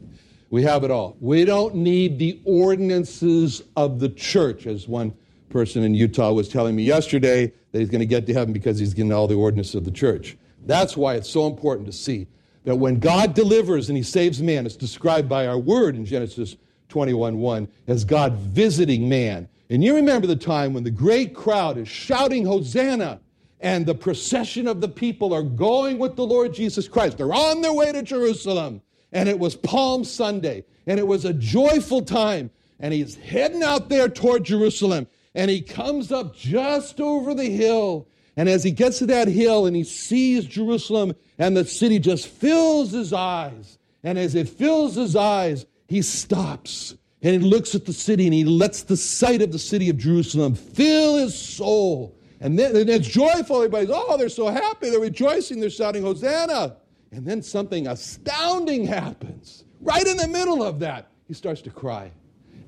We 0.49 0.63
have 0.63 0.83
it 0.83 0.91
all. 0.91 1.15
We 1.21 1.45
don't 1.45 1.75
need 1.75 2.19
the 2.19 2.41
ordinances 2.43 3.63
of 3.77 4.01
the 4.01 4.09
church, 4.09 4.67
as 4.67 4.89
one 4.89 5.13
person 5.49 5.83
in 5.83 5.93
Utah 5.93 6.33
was 6.33 6.49
telling 6.49 6.75
me 6.75 6.83
yesterday 6.83 7.53
that 7.71 7.79
he's 7.79 7.89
going 7.89 7.99
to 7.99 8.05
get 8.05 8.25
to 8.25 8.33
heaven 8.33 8.51
because 8.51 8.77
he's 8.77 8.93
getting 8.93 9.13
all 9.13 9.29
the 9.29 9.35
ordinances 9.35 9.75
of 9.75 9.85
the 9.85 9.91
church. 9.91 10.37
That's 10.65 10.97
why 10.97 11.15
it's 11.15 11.29
so 11.29 11.47
important 11.47 11.85
to 11.87 11.93
see 11.93 12.27
that 12.65 12.75
when 12.75 12.99
God 12.99 13.35
delivers 13.35 13.87
and 13.87 13.95
he 13.95 14.03
saves 14.03 14.41
man, 14.41 14.65
it's 14.65 14.75
described 14.75 15.29
by 15.29 15.47
our 15.47 15.57
word 15.57 15.95
in 15.95 16.05
Genesis 16.05 16.57
21 16.89 17.37
1 17.37 17.67
as 17.87 18.03
God 18.03 18.33
visiting 18.33 19.07
man. 19.07 19.47
And 19.69 19.83
you 19.83 19.95
remember 19.95 20.27
the 20.27 20.35
time 20.35 20.73
when 20.73 20.83
the 20.83 20.91
great 20.91 21.33
crowd 21.33 21.77
is 21.77 21.87
shouting, 21.87 22.45
Hosanna, 22.45 23.19
and 23.59 23.85
the 23.85 23.95
procession 23.95 24.67
of 24.67 24.81
the 24.81 24.87
people 24.87 25.33
are 25.33 25.41
going 25.41 25.97
with 25.97 26.15
the 26.15 26.25
Lord 26.25 26.53
Jesus 26.53 26.87
Christ. 26.87 27.17
They're 27.17 27.33
on 27.33 27.61
their 27.61 27.73
way 27.73 27.91
to 27.91 28.03
Jerusalem. 28.03 28.81
And 29.11 29.29
it 29.29 29.39
was 29.39 29.55
Palm 29.55 30.03
Sunday, 30.03 30.65
and 30.85 30.99
it 30.99 31.07
was 31.07 31.25
a 31.25 31.33
joyful 31.33 32.01
time. 32.01 32.51
And 32.79 32.93
he's 32.93 33.15
heading 33.15 33.63
out 33.63 33.87
there 33.89 34.09
toward 34.09 34.43
Jerusalem, 34.43 35.07
and 35.33 35.49
he 35.49 35.61
comes 35.61 36.11
up 36.11 36.35
just 36.35 36.99
over 36.99 37.33
the 37.33 37.49
hill. 37.49 38.07
And 38.37 38.49
as 38.49 38.63
he 38.63 38.71
gets 38.71 38.99
to 38.99 39.05
that 39.07 39.29
hill 39.29 39.65
and 39.65 39.75
he 39.75 39.83
sees 39.83 40.45
Jerusalem 40.45 41.15
and 41.37 41.55
the 41.55 41.63
city 41.63 41.99
just 41.99 42.27
fills 42.27 42.91
his 42.91 43.13
eyes. 43.13 43.77
And 44.03 44.19
as 44.19 44.35
it 44.35 44.49
fills 44.49 44.95
his 44.95 45.15
eyes, 45.15 45.65
he 45.87 46.01
stops 46.01 46.95
and 47.25 47.41
he 47.41 47.49
looks 47.49 47.73
at 47.73 47.85
the 47.85 47.93
city 47.93 48.25
and 48.25 48.33
he 48.35 48.45
lets 48.45 48.83
the 48.83 48.95
sight 48.95 49.41
of 49.41 49.51
the 49.51 49.57
city 49.57 49.89
of 49.89 49.97
Jerusalem 49.97 50.53
fill 50.53 51.17
his 51.17 51.35
soul. 51.35 52.15
And 52.39 52.57
then 52.59 52.75
and 52.75 52.87
it's 52.87 53.07
joyful. 53.07 53.55
Everybody's, 53.55 53.89
oh, 53.91 54.15
they're 54.15 54.29
so 54.29 54.47
happy. 54.47 54.91
They're 54.91 54.99
rejoicing. 54.99 55.59
They're 55.59 55.71
shouting, 55.71 56.03
Hosanna. 56.03 56.77
And 57.11 57.25
then 57.25 57.41
something 57.41 57.87
astounding 57.87 58.85
happens. 58.85 59.63
Right 59.81 60.05
in 60.05 60.17
the 60.17 60.27
middle 60.27 60.63
of 60.63 60.79
that, 60.81 61.09
he 61.27 61.33
starts 61.33 61.63
to 61.63 61.71
cry. 61.71 62.11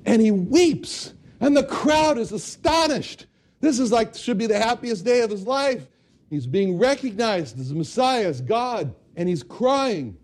And 0.06 0.20
he 0.20 0.32
weeps. 0.32 1.14
And 1.38 1.56
the 1.56 1.62
crowd 1.62 2.18
is 2.18 2.32
astonished. 2.32 3.26
This 3.60 3.78
is 3.78 3.92
like, 3.92 4.16
should 4.16 4.38
be 4.38 4.48
the 4.48 4.58
happiest 4.58 5.04
day 5.04 5.20
of 5.20 5.30
his 5.30 5.46
life. 5.46 5.86
He's 6.30 6.48
being 6.48 6.78
recognized 6.78 7.60
as 7.60 7.68
the 7.68 7.76
Messiah, 7.76 8.26
as 8.26 8.40
God, 8.40 8.92
and 9.14 9.28
he's 9.28 9.44
crying. 9.44 10.16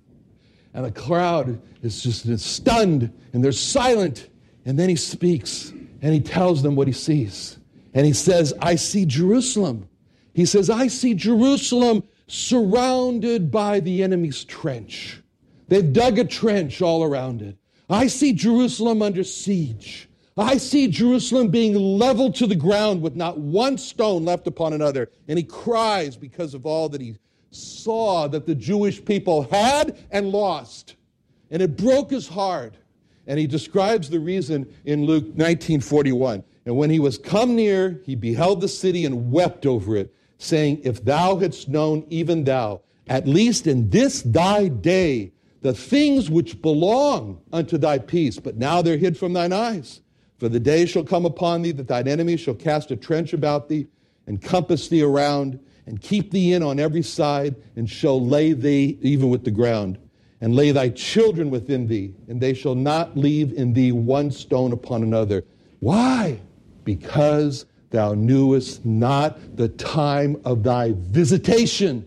And 0.75 0.85
the 0.85 0.91
crowd 0.91 1.61
is 1.83 2.03
just 2.03 2.39
stunned 2.41 3.13
and 3.33 3.43
they're 3.45 3.53
silent. 3.53 4.29
And 4.67 4.79
then 4.79 4.89
he 4.89 4.97
speaks 4.97 5.71
and 5.71 6.13
he 6.13 6.21
tells 6.21 6.63
them 6.63 6.75
what 6.75 6.89
he 6.89 6.93
sees. 6.93 7.59
And 7.95 8.05
he 8.05 8.13
says, 8.13 8.53
I 8.61 8.75
see 8.75 9.07
Jerusalem. 9.07 9.89
He 10.35 10.45
says, 10.45 10.69
I 10.69 10.89
see 10.89 11.15
Jerusalem 11.15 12.03
surrounded 12.27 13.53
by 13.53 13.79
the 13.81 14.03
enemy's 14.03 14.45
trench. 14.45 15.23
They've 15.69 15.93
dug 15.93 16.19
a 16.19 16.25
trench 16.25 16.83
all 16.83 17.05
around 17.05 17.41
it. 17.41 17.57
I 17.89 18.09
see 18.09 18.33
Jerusalem 18.33 19.01
under 19.01 19.23
siege. 19.23 20.09
I 20.37 20.57
see 20.57 20.89
Jerusalem 20.89 21.49
being 21.49 21.75
leveled 21.75 22.35
to 22.37 22.47
the 22.49 22.57
ground 22.57 23.03
with 23.03 23.15
not 23.15 23.39
one 23.39 23.79
stone 23.79 24.25
left 24.25 24.49
upon 24.49 24.73
another. 24.73 25.11
And 25.29 25.39
he 25.39 25.45
cries 25.45 26.17
because 26.17 26.55
of 26.55 26.67
all 26.67 26.89
that 26.89 27.01
he 27.01 27.17
saw 27.55 28.27
that 28.29 28.47
the 28.47 28.55
Jewish 28.55 29.05
people 29.05 29.43
had 29.51 29.99
and 30.11 30.31
lost. 30.31 30.97
And 31.51 31.63
it 31.63 31.77
broke 31.77 32.11
his 32.11 32.29
heart. 32.29 32.75
And 33.27 33.39
he 33.39 33.47
describes 33.47 34.11
the 34.11 34.21
reason 34.21 34.73
in 34.85 35.05
Luke 35.05 35.25
1941. 35.25 36.45
And 36.67 36.77
when 36.77 36.91
he 36.91 36.99
was 36.99 37.19
come 37.19 37.55
near, 37.55 38.01
he 38.05 38.15
beheld 38.15 38.61
the 38.61 38.69
city 38.69 39.05
and 39.05 39.31
wept 39.31 39.67
over 39.67 39.97
it, 39.97 40.15
saying, 40.39 40.81
If 40.85 41.05
thou 41.05 41.37
hadst 41.37 41.69
known, 41.69 42.07
even 42.11 42.45
thou, 42.45 42.83
at 43.07 43.27
least 43.27 43.67
in 43.67 43.91
this 43.91 44.23
thy 44.23 44.69
day, 44.69 45.33
the 45.61 45.75
things 45.75 46.31
which 46.31 46.61
belong 46.61 47.41
unto 47.53 47.79
thy 47.79 47.99
peace, 47.99 48.39
but 48.39 48.57
now 48.57 48.83
they're 48.83 48.99
hid 48.99 49.17
from 49.17 49.33
thine 49.33 49.53
eyes. 49.53 50.03
For 50.39 50.49
the 50.49 50.61
day 50.61 50.85
shall 50.85 51.05
come 51.05 51.25
upon 51.25 51.63
thee 51.63 51.73
that 51.73 51.89
thine 51.89 52.09
enemies 52.09 52.41
shall 52.41 52.55
cast 52.55 52.91
a 52.91 52.97
trench 52.97 53.33
about 53.33 53.69
thee, 53.69 53.87
and 54.27 54.43
compass 54.43 54.89
thee 54.89 55.03
around, 55.03 55.59
and 55.87 56.01
keep 56.01 56.31
thee 56.31 56.53
in 56.53 56.63
on 56.63 56.81
every 56.81 57.03
side, 57.03 57.55
and 57.77 57.89
shall 57.89 58.25
lay 58.25 58.53
thee 58.53 58.99
even 59.03 59.29
with 59.29 59.45
the 59.45 59.51
ground, 59.51 59.99
and 60.41 60.55
lay 60.55 60.73
thy 60.73 60.89
children 60.89 61.51
within 61.51 61.87
thee, 61.87 62.15
and 62.29 62.41
they 62.41 62.55
shall 62.55 62.75
not 62.75 63.17
leave 63.17 63.53
in 63.53 63.73
thee 63.73 63.93
one 63.93 64.31
stone 64.31 64.73
upon 64.73 65.03
another. 65.03 65.45
Why? 65.81 66.41
Because 66.85 67.67
thou 67.91 68.15
knewest 68.15 68.85
not 68.85 69.57
the 69.57 69.69
time 69.69 70.41
of 70.45 70.63
thy 70.63 70.93
visitation. 70.97 72.07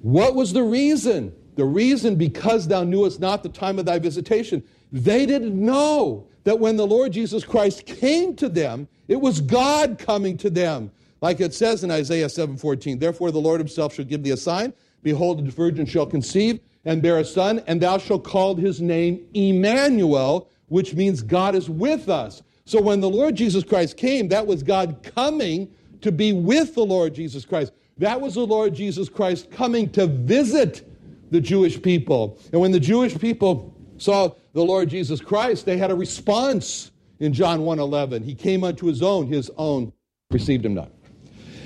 What 0.00 0.34
was 0.34 0.52
the 0.52 0.62
reason? 0.62 1.34
The 1.56 1.64
reason, 1.64 2.16
because 2.16 2.66
thou 2.66 2.82
knewest 2.82 3.20
not 3.20 3.42
the 3.42 3.48
time 3.48 3.78
of 3.78 3.84
thy 3.84 3.98
visitation. 3.98 4.62
They 4.90 5.26
didn't 5.26 5.54
know 5.54 6.26
that 6.44 6.58
when 6.58 6.76
the 6.76 6.86
Lord 6.86 7.12
Jesus 7.12 7.44
Christ 7.44 7.86
came 7.86 8.34
to 8.36 8.48
them, 8.48 8.88
it 9.06 9.20
was 9.20 9.40
God 9.40 9.98
coming 9.98 10.36
to 10.38 10.50
them. 10.50 10.90
Like 11.22 11.40
it 11.40 11.54
says 11.54 11.84
in 11.84 11.90
Isaiah 11.90 12.28
7:14, 12.28 12.98
therefore 12.98 13.30
the 13.30 13.40
Lord 13.40 13.60
himself 13.60 13.94
shall 13.94 14.04
give 14.04 14.24
thee 14.24 14.32
a 14.32 14.36
sign, 14.36 14.74
behold 15.02 15.46
the 15.46 15.50
virgin 15.50 15.86
shall 15.86 16.04
conceive 16.04 16.58
and 16.84 17.00
bear 17.00 17.18
a 17.18 17.24
son, 17.24 17.62
and 17.68 17.80
thou 17.80 17.96
shalt 17.96 18.24
call 18.24 18.56
his 18.56 18.82
name 18.82 19.20
Emmanuel, 19.32 20.48
which 20.66 20.94
means 20.94 21.22
God 21.22 21.54
is 21.54 21.70
with 21.70 22.08
us. 22.08 22.42
So 22.64 22.82
when 22.82 23.00
the 23.00 23.08
Lord 23.08 23.36
Jesus 23.36 23.62
Christ 23.62 23.96
came, 23.96 24.28
that 24.28 24.46
was 24.46 24.64
God 24.64 25.00
coming 25.02 25.70
to 26.00 26.10
be 26.10 26.32
with 26.32 26.74
the 26.74 26.84
Lord 26.84 27.14
Jesus 27.14 27.44
Christ. 27.44 27.72
That 27.98 28.20
was 28.20 28.34
the 28.34 28.46
Lord 28.46 28.74
Jesus 28.74 29.08
Christ 29.08 29.48
coming 29.50 29.88
to 29.90 30.08
visit 30.08 30.82
the 31.30 31.40
Jewish 31.40 31.80
people. 31.80 32.36
And 32.50 32.60
when 32.60 32.72
the 32.72 32.80
Jewish 32.80 33.16
people 33.16 33.72
saw 33.96 34.30
the 34.54 34.64
Lord 34.64 34.88
Jesus 34.88 35.20
Christ, 35.20 35.66
they 35.66 35.78
had 35.78 35.92
a 35.92 35.94
response 35.94 36.90
in 37.20 37.32
John 37.32 37.60
1:11. 37.60 38.24
He 38.24 38.34
came 38.34 38.64
unto 38.64 38.86
his 38.86 39.02
own, 39.02 39.28
his 39.28 39.50
own 39.56 39.92
received 40.30 40.66
him 40.66 40.74
not. 40.74 40.90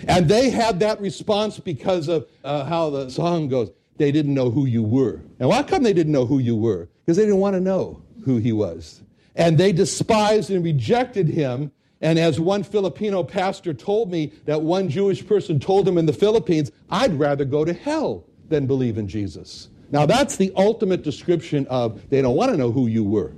And 0.06 0.28
they 0.28 0.50
had 0.50 0.80
that 0.80 1.00
response 1.00 1.58
because 1.58 2.08
of 2.08 2.28
uh, 2.44 2.64
how 2.64 2.90
the 2.90 3.10
song 3.10 3.48
goes. 3.48 3.70
They 3.96 4.12
didn't 4.12 4.34
know 4.34 4.50
who 4.50 4.66
you 4.66 4.82
were. 4.82 5.20
And 5.40 5.48
why 5.48 5.62
come 5.62 5.82
they 5.82 5.92
didn't 5.92 6.12
know 6.12 6.26
who 6.26 6.38
you 6.38 6.54
were? 6.54 6.88
Because 7.04 7.16
they 7.16 7.24
didn't 7.24 7.40
want 7.40 7.54
to 7.54 7.60
know 7.60 8.02
who 8.24 8.36
he 8.36 8.52
was. 8.52 9.02
And 9.34 9.58
they 9.58 9.72
despised 9.72 10.50
and 10.50 10.64
rejected 10.64 11.28
him. 11.28 11.72
And 12.00 12.18
as 12.18 12.38
one 12.38 12.62
Filipino 12.62 13.22
pastor 13.22 13.72
told 13.72 14.10
me, 14.10 14.32
that 14.44 14.62
one 14.62 14.88
Jewish 14.88 15.26
person 15.26 15.58
told 15.58 15.88
him 15.88 15.98
in 15.98 16.06
the 16.06 16.12
Philippines, 16.12 16.70
I'd 16.90 17.18
rather 17.18 17.44
go 17.44 17.64
to 17.64 17.72
hell 17.72 18.24
than 18.48 18.66
believe 18.66 18.98
in 18.98 19.08
Jesus. 19.08 19.68
Now, 19.90 20.04
that's 20.04 20.36
the 20.36 20.52
ultimate 20.56 21.02
description 21.02 21.66
of 21.68 22.08
they 22.10 22.20
don't 22.20 22.36
want 22.36 22.50
to 22.50 22.56
know 22.56 22.70
who 22.70 22.86
you 22.86 23.04
were. 23.04 23.32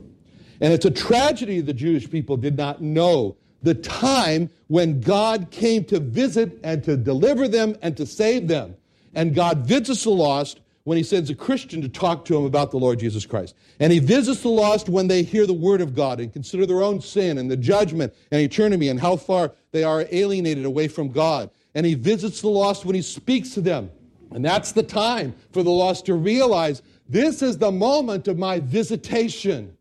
And 0.60 0.72
it's 0.72 0.86
a 0.86 0.90
tragedy 0.90 1.60
the 1.60 1.72
Jewish 1.74 2.10
people 2.10 2.36
did 2.36 2.56
not 2.56 2.82
know 2.82 3.36
the 3.62 3.74
time 3.74 4.50
when 4.68 5.00
God 5.00 5.50
came 5.50 5.84
to 5.84 6.00
visit 6.00 6.58
and 6.62 6.82
to 6.84 6.96
deliver 6.96 7.48
them 7.48 7.76
and 7.82 7.96
to 7.96 8.06
save 8.06 8.48
them. 8.48 8.76
And 9.14 9.34
God 9.34 9.66
visits 9.66 10.04
the 10.04 10.10
lost 10.10 10.60
when 10.84 10.96
he 10.96 11.02
sends 11.02 11.28
a 11.28 11.34
Christian 11.34 11.82
to 11.82 11.88
talk 11.88 12.24
to 12.26 12.36
him 12.36 12.44
about 12.44 12.70
the 12.70 12.78
Lord 12.78 12.98
Jesus 12.98 13.26
Christ. 13.26 13.54
And 13.80 13.92
he 13.92 13.98
visits 13.98 14.42
the 14.42 14.48
lost 14.48 14.88
when 14.88 15.08
they 15.08 15.22
hear 15.22 15.46
the 15.46 15.52
word 15.52 15.80
of 15.80 15.94
God 15.94 16.20
and 16.20 16.32
consider 16.32 16.66
their 16.66 16.82
own 16.82 17.00
sin 17.00 17.38
and 17.38 17.50
the 17.50 17.56
judgment 17.56 18.14
and 18.30 18.40
eternity 18.40 18.88
and 18.88 19.00
how 19.00 19.16
far 19.16 19.52
they 19.72 19.84
are 19.84 20.06
alienated 20.10 20.64
away 20.64 20.88
from 20.88 21.10
God. 21.10 21.50
And 21.74 21.84
he 21.84 21.94
visits 21.94 22.40
the 22.40 22.48
lost 22.48 22.84
when 22.84 22.94
he 22.94 23.02
speaks 23.02 23.50
to 23.50 23.60
them 23.60 23.90
and 24.32 24.44
that's 24.44 24.72
the 24.72 24.82
time 24.82 25.34
for 25.52 25.62
the 25.62 25.70
lost 25.70 26.06
to 26.06 26.14
realize 26.14 26.82
this 27.08 27.42
is 27.42 27.58
the 27.58 27.72
moment 27.72 28.28
of 28.28 28.38
my 28.38 28.60
visitation. 28.60 29.76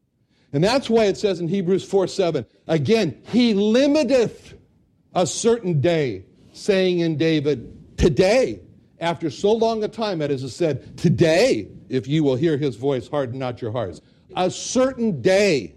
And 0.58 0.64
that's 0.64 0.90
why 0.90 1.06
it 1.06 1.18
says 1.18 1.40
in 1.40 1.48
Hebrews 1.48 1.84
4 1.84 2.08
7, 2.08 2.44
again, 2.66 3.22
he 3.28 3.54
limiteth 3.54 4.56
a 5.14 5.28
certain 5.28 5.82
day, 5.82 6.26
saying 6.52 6.98
in 6.98 7.16
David, 7.16 7.96
today, 7.96 8.62
after 9.00 9.30
so 9.30 9.52
long 9.52 9.84
a 9.84 9.88
time, 9.88 10.20
it 10.20 10.32
is 10.32 10.56
said, 10.56 10.98
today, 10.98 11.68
if 11.90 12.08
you 12.08 12.24
will 12.24 12.36
hear 12.36 12.58
his 12.58 12.76
voice, 12.76 13.08
harden 13.08 13.38
not 13.38 13.62
your 13.62 13.72
hearts. 13.72 14.02
A 14.36 14.50
certain 14.50 15.22
day. 15.22 15.76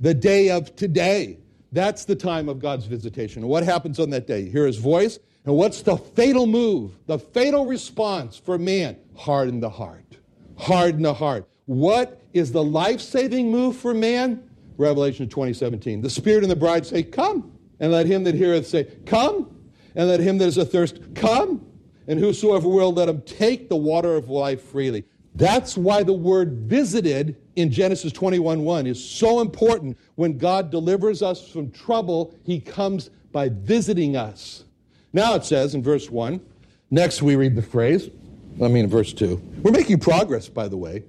the 0.00 0.12
day 0.12 0.50
of 0.50 0.74
today. 0.74 1.38
That's 1.70 2.04
the 2.04 2.16
time 2.16 2.48
of 2.48 2.58
God's 2.58 2.86
visitation. 2.86 3.42
And 3.42 3.48
what 3.48 3.62
happens 3.62 4.00
on 4.00 4.10
that 4.10 4.26
day? 4.26 4.40
You 4.40 4.50
hear 4.50 4.66
his 4.66 4.78
voice. 4.78 5.20
And 5.44 5.54
what's 5.54 5.82
the 5.82 5.98
fatal 5.98 6.48
move, 6.48 6.98
the 7.06 7.20
fatal 7.20 7.64
response 7.64 8.36
for 8.36 8.58
man? 8.58 8.96
Harden 9.14 9.60
the 9.60 9.70
heart. 9.70 10.16
Harden 10.56 11.02
the 11.02 11.14
heart. 11.14 11.48
What 11.66 12.22
is 12.32 12.52
the 12.52 12.64
life 12.64 13.00
saving 13.00 13.50
move 13.50 13.76
for 13.76 13.92
man? 13.92 14.42
Revelation 14.78 15.28
2017. 15.28 16.00
The 16.00 16.10
Spirit 16.10 16.42
and 16.42 16.50
the 16.50 16.56
bride 16.56 16.86
say, 16.86 17.02
Come. 17.02 17.52
And 17.78 17.92
let 17.92 18.06
him 18.06 18.24
that 18.24 18.34
heareth 18.34 18.66
say, 18.66 18.84
Come. 19.04 19.56
And 19.94 20.08
let 20.08 20.20
him 20.20 20.38
that 20.38 20.46
is 20.46 20.58
athirst 20.58 21.14
come. 21.14 21.66
And 22.06 22.20
whosoever 22.20 22.68
will, 22.68 22.92
let 22.92 23.08
him 23.08 23.22
take 23.22 23.68
the 23.68 23.76
water 23.76 24.14
of 24.14 24.28
life 24.28 24.62
freely. 24.62 25.04
That's 25.34 25.76
why 25.76 26.02
the 26.02 26.12
word 26.12 26.52
visited 26.52 27.36
in 27.56 27.70
Genesis 27.70 28.12
21 28.12 28.62
1 28.62 28.86
is 28.86 29.02
so 29.02 29.40
important. 29.40 29.98
When 30.14 30.38
God 30.38 30.70
delivers 30.70 31.22
us 31.22 31.48
from 31.48 31.70
trouble, 31.70 32.34
he 32.44 32.60
comes 32.60 33.10
by 33.32 33.48
visiting 33.48 34.16
us. 34.16 34.64
Now 35.12 35.34
it 35.34 35.44
says 35.44 35.74
in 35.74 35.82
verse 35.82 36.10
1, 36.10 36.40
next 36.90 37.22
we 37.22 37.36
read 37.36 37.56
the 37.56 37.62
phrase, 37.62 38.10
I 38.62 38.68
mean, 38.68 38.86
verse 38.88 39.12
2. 39.12 39.60
We're 39.62 39.70
making 39.70 40.00
progress, 40.00 40.48
by 40.48 40.68
the 40.68 40.76
way. 40.76 41.04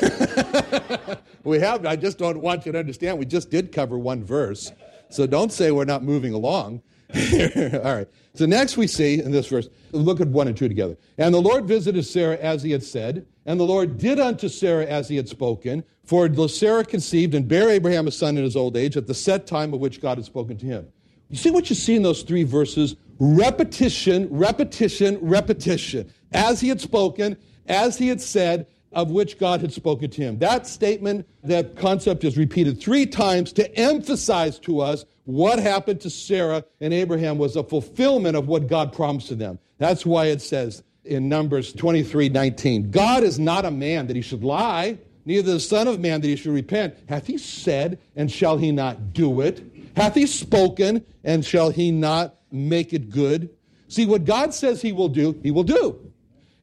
we 1.44 1.58
have, 1.58 1.84
I 1.84 1.96
just 1.96 2.18
don't 2.18 2.40
want 2.40 2.64
you 2.64 2.72
to 2.72 2.78
understand, 2.78 3.18
we 3.18 3.26
just 3.26 3.50
did 3.50 3.72
cover 3.72 3.98
one 3.98 4.22
verse. 4.22 4.72
So 5.10 5.26
don't 5.26 5.52
say 5.52 5.72
we're 5.72 5.84
not 5.84 6.04
moving 6.04 6.32
along. 6.32 6.82
All 7.14 7.94
right. 7.94 8.08
So 8.34 8.46
next 8.46 8.76
we 8.76 8.86
see 8.86 9.20
in 9.20 9.32
this 9.32 9.48
verse, 9.48 9.68
look 9.90 10.20
at 10.20 10.28
one 10.28 10.48
and 10.48 10.56
two 10.56 10.68
together. 10.68 10.96
And 11.18 11.34
the 11.34 11.40
Lord 11.40 11.66
visited 11.66 12.04
Sarah 12.04 12.38
as 12.38 12.62
he 12.62 12.70
had 12.70 12.82
said, 12.82 13.26
and 13.44 13.58
the 13.58 13.64
Lord 13.64 13.98
did 13.98 14.20
unto 14.20 14.48
Sarah 14.48 14.86
as 14.86 15.08
he 15.08 15.16
had 15.16 15.28
spoken. 15.28 15.84
For 16.04 16.48
Sarah 16.48 16.84
conceived 16.84 17.34
and 17.34 17.46
bare 17.46 17.68
Abraham 17.70 18.06
a 18.06 18.10
son 18.10 18.38
in 18.38 18.44
his 18.44 18.56
old 18.56 18.76
age 18.76 18.96
at 18.96 19.06
the 19.06 19.14
set 19.14 19.46
time 19.46 19.74
of 19.74 19.80
which 19.80 20.00
God 20.00 20.18
had 20.18 20.24
spoken 20.24 20.56
to 20.58 20.66
him. 20.66 20.88
You 21.28 21.36
see 21.36 21.50
what 21.50 21.70
you 21.70 21.76
see 21.76 21.96
in 21.96 22.02
those 22.02 22.22
three 22.22 22.44
verses? 22.44 22.96
Repetition, 23.24 24.26
repetition, 24.32 25.16
repetition. 25.22 26.12
As 26.32 26.60
he 26.60 26.68
had 26.68 26.80
spoken, 26.80 27.36
as 27.68 27.96
he 27.96 28.08
had 28.08 28.20
said, 28.20 28.66
of 28.90 29.12
which 29.12 29.38
God 29.38 29.60
had 29.60 29.72
spoken 29.72 30.10
to 30.10 30.20
him. 30.20 30.40
That 30.40 30.66
statement, 30.66 31.28
that 31.44 31.76
concept 31.76 32.24
is 32.24 32.36
repeated 32.36 32.80
three 32.80 33.06
times 33.06 33.52
to 33.52 33.78
emphasize 33.78 34.58
to 34.60 34.80
us 34.80 35.04
what 35.22 35.60
happened 35.60 36.00
to 36.00 36.10
Sarah 36.10 36.64
and 36.80 36.92
Abraham 36.92 37.38
was 37.38 37.54
a 37.54 37.62
fulfillment 37.62 38.36
of 38.36 38.48
what 38.48 38.66
God 38.66 38.92
promised 38.92 39.28
to 39.28 39.36
them. 39.36 39.60
That's 39.78 40.04
why 40.04 40.26
it 40.26 40.42
says 40.42 40.82
in 41.04 41.28
Numbers 41.28 41.72
23 41.72 42.28
19, 42.28 42.90
God 42.90 43.22
is 43.22 43.38
not 43.38 43.64
a 43.64 43.70
man 43.70 44.08
that 44.08 44.16
he 44.16 44.22
should 44.22 44.42
lie, 44.42 44.98
neither 45.24 45.52
the 45.52 45.60
Son 45.60 45.86
of 45.86 46.00
Man 46.00 46.22
that 46.22 46.26
he 46.26 46.34
should 46.34 46.54
repent. 46.54 46.96
Hath 47.08 47.28
he 47.28 47.38
said, 47.38 48.00
and 48.16 48.32
shall 48.32 48.58
he 48.58 48.72
not 48.72 49.12
do 49.12 49.42
it? 49.42 49.62
Hath 49.94 50.16
he 50.16 50.26
spoken, 50.26 51.04
and 51.22 51.44
shall 51.44 51.70
he 51.70 51.92
not 51.92 52.34
make 52.52 52.92
it 52.92 53.10
good? 53.10 53.50
See, 53.88 54.06
what 54.06 54.24
God 54.24 54.54
says 54.54 54.80
he 54.80 54.92
will 54.92 55.08
do, 55.08 55.38
he 55.42 55.50
will 55.50 55.64
do. 55.64 56.12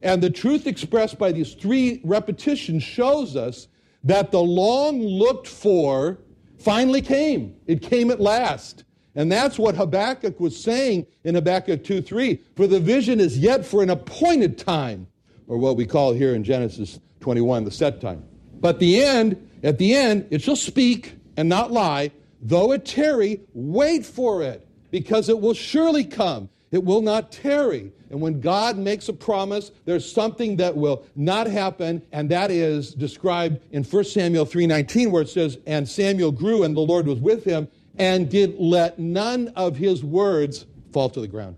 And 0.02 0.22
the 0.22 0.30
truth 0.30 0.66
expressed 0.66 1.18
by 1.18 1.32
these 1.32 1.54
three 1.54 2.00
repetitions 2.04 2.82
shows 2.82 3.36
us 3.36 3.68
that 4.04 4.30
the 4.30 4.40
long 4.40 5.00
looked 5.00 5.46
for 5.46 6.18
finally 6.58 7.02
came. 7.02 7.54
It 7.66 7.82
came 7.82 8.10
at 8.10 8.20
last. 8.20 8.84
And 9.14 9.30
that's 9.30 9.58
what 9.58 9.74
Habakkuk 9.74 10.38
was 10.38 10.60
saying 10.60 11.06
in 11.24 11.34
Habakkuk 11.34 11.84
2 11.84 12.00
3. 12.00 12.40
For 12.56 12.66
the 12.66 12.80
vision 12.80 13.20
is 13.20 13.38
yet 13.38 13.66
for 13.66 13.82
an 13.82 13.90
appointed 13.90 14.56
time, 14.56 15.06
or 15.48 15.58
what 15.58 15.76
we 15.76 15.84
call 15.84 16.12
here 16.12 16.34
in 16.34 16.44
Genesis 16.44 17.00
21, 17.20 17.64
the 17.64 17.70
set 17.70 18.00
time. 18.00 18.24
But 18.60 18.78
the 18.78 19.02
end, 19.02 19.50
at 19.62 19.78
the 19.78 19.94
end, 19.94 20.26
it 20.30 20.42
shall 20.42 20.56
speak 20.56 21.14
and 21.36 21.48
not 21.48 21.72
lie. 21.72 22.12
Though 22.40 22.72
it 22.72 22.86
tarry, 22.86 23.40
wait 23.52 24.06
for 24.06 24.42
it, 24.42 24.66
because 24.90 25.28
it 25.28 25.40
will 25.40 25.54
surely 25.54 26.04
come. 26.04 26.48
It 26.70 26.84
will 26.84 27.02
not 27.02 27.32
tarry. 27.32 27.92
And 28.10 28.20
when 28.20 28.40
God 28.40 28.78
makes 28.78 29.08
a 29.08 29.12
promise, 29.12 29.72
there's 29.84 30.10
something 30.10 30.56
that 30.56 30.76
will 30.76 31.04
not 31.16 31.48
happen, 31.48 32.02
and 32.12 32.28
that 32.30 32.50
is 32.50 32.94
described 32.94 33.60
in 33.72 33.82
1 33.82 34.12
Samuel 34.12 34.44
3:19 34.44 35.10
where 35.10 35.22
it 35.22 35.28
says, 35.28 35.58
"And 35.66 35.88
Samuel 35.88 36.32
grew 36.32 36.62
and 36.62 36.76
the 36.76 36.80
Lord 36.80 37.06
was 37.06 37.18
with 37.18 37.44
him 37.44 37.68
and 37.98 38.28
did 38.28 38.58
let 38.58 38.98
none 38.98 39.52
of 39.56 39.76
his 39.76 40.04
words 40.04 40.66
fall 40.92 41.08
to 41.10 41.20
the 41.20 41.28
ground." 41.28 41.56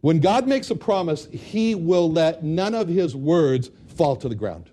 When 0.00 0.20
God 0.20 0.46
makes 0.46 0.70
a 0.70 0.74
promise, 0.74 1.28
he 1.32 1.74
will 1.74 2.10
let 2.10 2.44
none 2.44 2.74
of 2.74 2.88
his 2.88 3.14
words 3.14 3.70
fall 3.86 4.16
to 4.16 4.28
the 4.28 4.34
ground. 4.34 4.70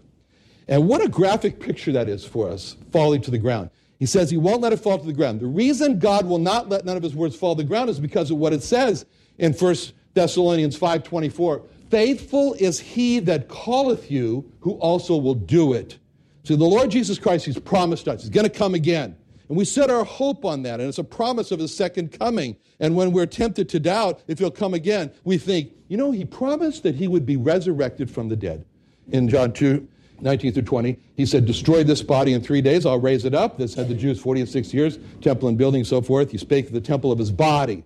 And 0.68 0.88
what 0.88 1.04
a 1.04 1.10
graphic 1.10 1.60
picture 1.60 1.92
that 1.92 2.08
is 2.08 2.24
for 2.24 2.50
us, 2.50 2.78
falling 2.92 3.22
to 3.22 3.32
the 3.32 3.38
ground. 3.38 3.70
He 4.04 4.08
says 4.08 4.30
he 4.30 4.36
won't 4.36 4.60
let 4.60 4.74
it 4.74 4.82
fall 4.82 5.00
to 5.00 5.06
the 5.06 5.14
ground. 5.14 5.40
The 5.40 5.48
reason 5.48 5.98
God 5.98 6.26
will 6.26 6.38
not 6.38 6.68
let 6.68 6.84
none 6.84 6.98
of 6.98 7.04
his 7.04 7.16
words 7.16 7.38
fall 7.38 7.56
to 7.56 7.64
the 7.64 7.66
ground 7.66 7.90
is 7.90 8.02
because 8.02 8.32
of 8.32 8.36
what 8.36 8.52
it 8.52 8.62
says 8.62 9.06
in 9.38 9.54
1 9.54 9.76
Thessalonians 10.14 10.78
5.24. 10.78 11.66
Faithful 11.90 12.54
is 12.56 12.82
he 12.82 13.20
that 13.20 13.48
calleth 13.48 14.12
you, 14.12 14.52
who 14.60 14.74
also 14.80 15.16
will 15.16 15.36
do 15.36 15.72
it. 15.72 16.00
See, 16.44 16.58
the 16.58 16.66
Lord 16.66 16.92
Jesus 16.92 17.18
Christ, 17.18 17.46
he's 17.46 17.58
promised 17.58 18.10
us. 18.10 18.24
He's 18.24 18.30
going 18.30 18.44
to 18.44 18.50
come 18.50 18.76
again. 18.76 19.16
And 19.48 19.58
we 19.58 19.64
set 19.64 19.90
our 19.90 20.04
hope 20.04 20.44
on 20.44 20.64
that. 20.64 20.82
And 20.82 20.90
it's 20.90 20.98
a 20.98 21.04
promise 21.06 21.54
of 21.54 21.60
his 21.60 21.74
second 21.74 22.12
coming. 22.12 22.58
And 22.82 22.98
when 22.98 23.14
we're 23.14 23.26
tempted 23.26 23.70
to 23.70 23.80
doubt 23.80 24.22
if 24.28 24.38
he'll 24.38 24.52
come 24.52 24.74
again, 24.74 25.14
we 25.24 25.38
think, 25.38 25.72
you 25.88 25.96
know, 25.96 26.12
he 26.12 26.26
promised 26.26 26.84
that 26.84 26.96
he 26.96 27.08
would 27.08 27.26
be 27.26 27.38
resurrected 27.38 28.12
from 28.12 28.28
the 28.28 28.36
dead. 28.36 28.66
In 29.14 29.30
John 29.30 29.54
2, 29.54 29.88
19 30.24 30.54
through 30.54 30.64
20, 30.64 30.98
he 31.16 31.26
said, 31.26 31.46
Destroy 31.46 31.84
this 31.84 32.02
body 32.02 32.34
in 32.34 32.42
three 32.42 32.62
days, 32.62 32.86
I'll 32.86 33.00
raise 33.00 33.26
it 33.26 33.36
up. 33.36 33.58
This 33.58 33.74
had 33.74 33.90
the 33.90 33.94
Jews 33.94 34.20
40 34.20 34.42
and 34.42 34.50
6 34.50 34.74
years, 34.74 34.98
temple 35.22 35.50
and 35.50 35.58
building, 35.58 35.84
so 35.84 36.02
forth. 36.02 36.32
He 36.32 36.38
spake 36.38 36.68
of 36.68 36.74
the 36.74 36.82
temple 36.82 37.12
of 37.12 37.20
his 37.20 37.32
body. 37.32 37.84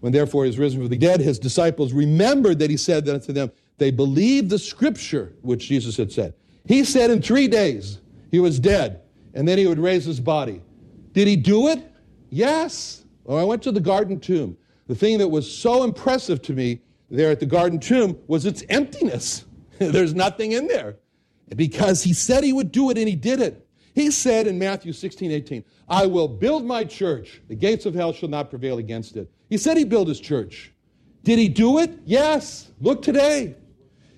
When 0.00 0.12
therefore 0.12 0.44
he 0.44 0.48
was 0.48 0.58
risen 0.58 0.80
from 0.80 0.88
the 0.88 0.96
dead, 0.96 1.20
his 1.20 1.38
disciples 1.38 1.92
remembered 1.92 2.58
that 2.60 2.70
he 2.70 2.76
said 2.76 3.04
that 3.04 3.22
to 3.24 3.32
them. 3.32 3.52
They 3.78 3.90
believed 3.90 4.50
the 4.50 4.58
scripture 4.58 5.32
which 5.42 5.68
Jesus 5.68 5.96
had 5.96 6.10
said. 6.10 6.34
He 6.66 6.84
said 6.84 7.10
in 7.10 7.20
three 7.20 7.48
days 7.48 8.00
he 8.30 8.40
was 8.40 8.58
dead, 8.58 9.00
and 9.34 9.46
then 9.46 9.58
he 9.58 9.66
would 9.66 9.78
raise 9.78 10.04
his 10.04 10.20
body. 10.20 10.62
Did 11.12 11.28
he 11.28 11.36
do 11.36 11.68
it? 11.68 11.84
Yes. 12.30 13.04
Well, 13.24 13.38
I 13.38 13.44
went 13.44 13.62
to 13.64 13.72
the 13.72 13.80
garden 13.80 14.18
tomb. 14.18 14.56
The 14.86 14.94
thing 14.94 15.18
that 15.18 15.28
was 15.28 15.50
so 15.50 15.84
impressive 15.84 16.42
to 16.42 16.52
me 16.52 16.80
there 17.10 17.30
at 17.30 17.40
the 17.40 17.46
garden 17.46 17.78
tomb 17.78 18.18
was 18.26 18.46
its 18.46 18.64
emptiness. 18.68 19.44
There's 19.78 20.14
nothing 20.14 20.52
in 20.52 20.66
there. 20.66 20.96
Because 21.56 22.02
he 22.02 22.12
said 22.12 22.44
he 22.44 22.52
would 22.52 22.72
do 22.72 22.90
it 22.90 22.98
and 22.98 23.08
he 23.08 23.16
did 23.16 23.40
it. 23.40 23.66
He 23.94 24.10
said 24.10 24.46
in 24.46 24.58
Matthew 24.58 24.92
16, 24.92 25.30
18, 25.30 25.64
I 25.88 26.06
will 26.06 26.28
build 26.28 26.64
my 26.64 26.84
church. 26.84 27.42
The 27.48 27.54
gates 27.54 27.84
of 27.84 27.94
hell 27.94 28.12
shall 28.12 28.30
not 28.30 28.48
prevail 28.48 28.78
against 28.78 29.16
it. 29.16 29.30
He 29.50 29.58
said 29.58 29.76
he'd 29.76 29.90
build 29.90 30.08
his 30.08 30.20
church. 30.20 30.72
Did 31.24 31.38
he 31.38 31.48
do 31.48 31.78
it? 31.78 31.98
Yes. 32.04 32.70
Look 32.80 33.02
today. 33.02 33.56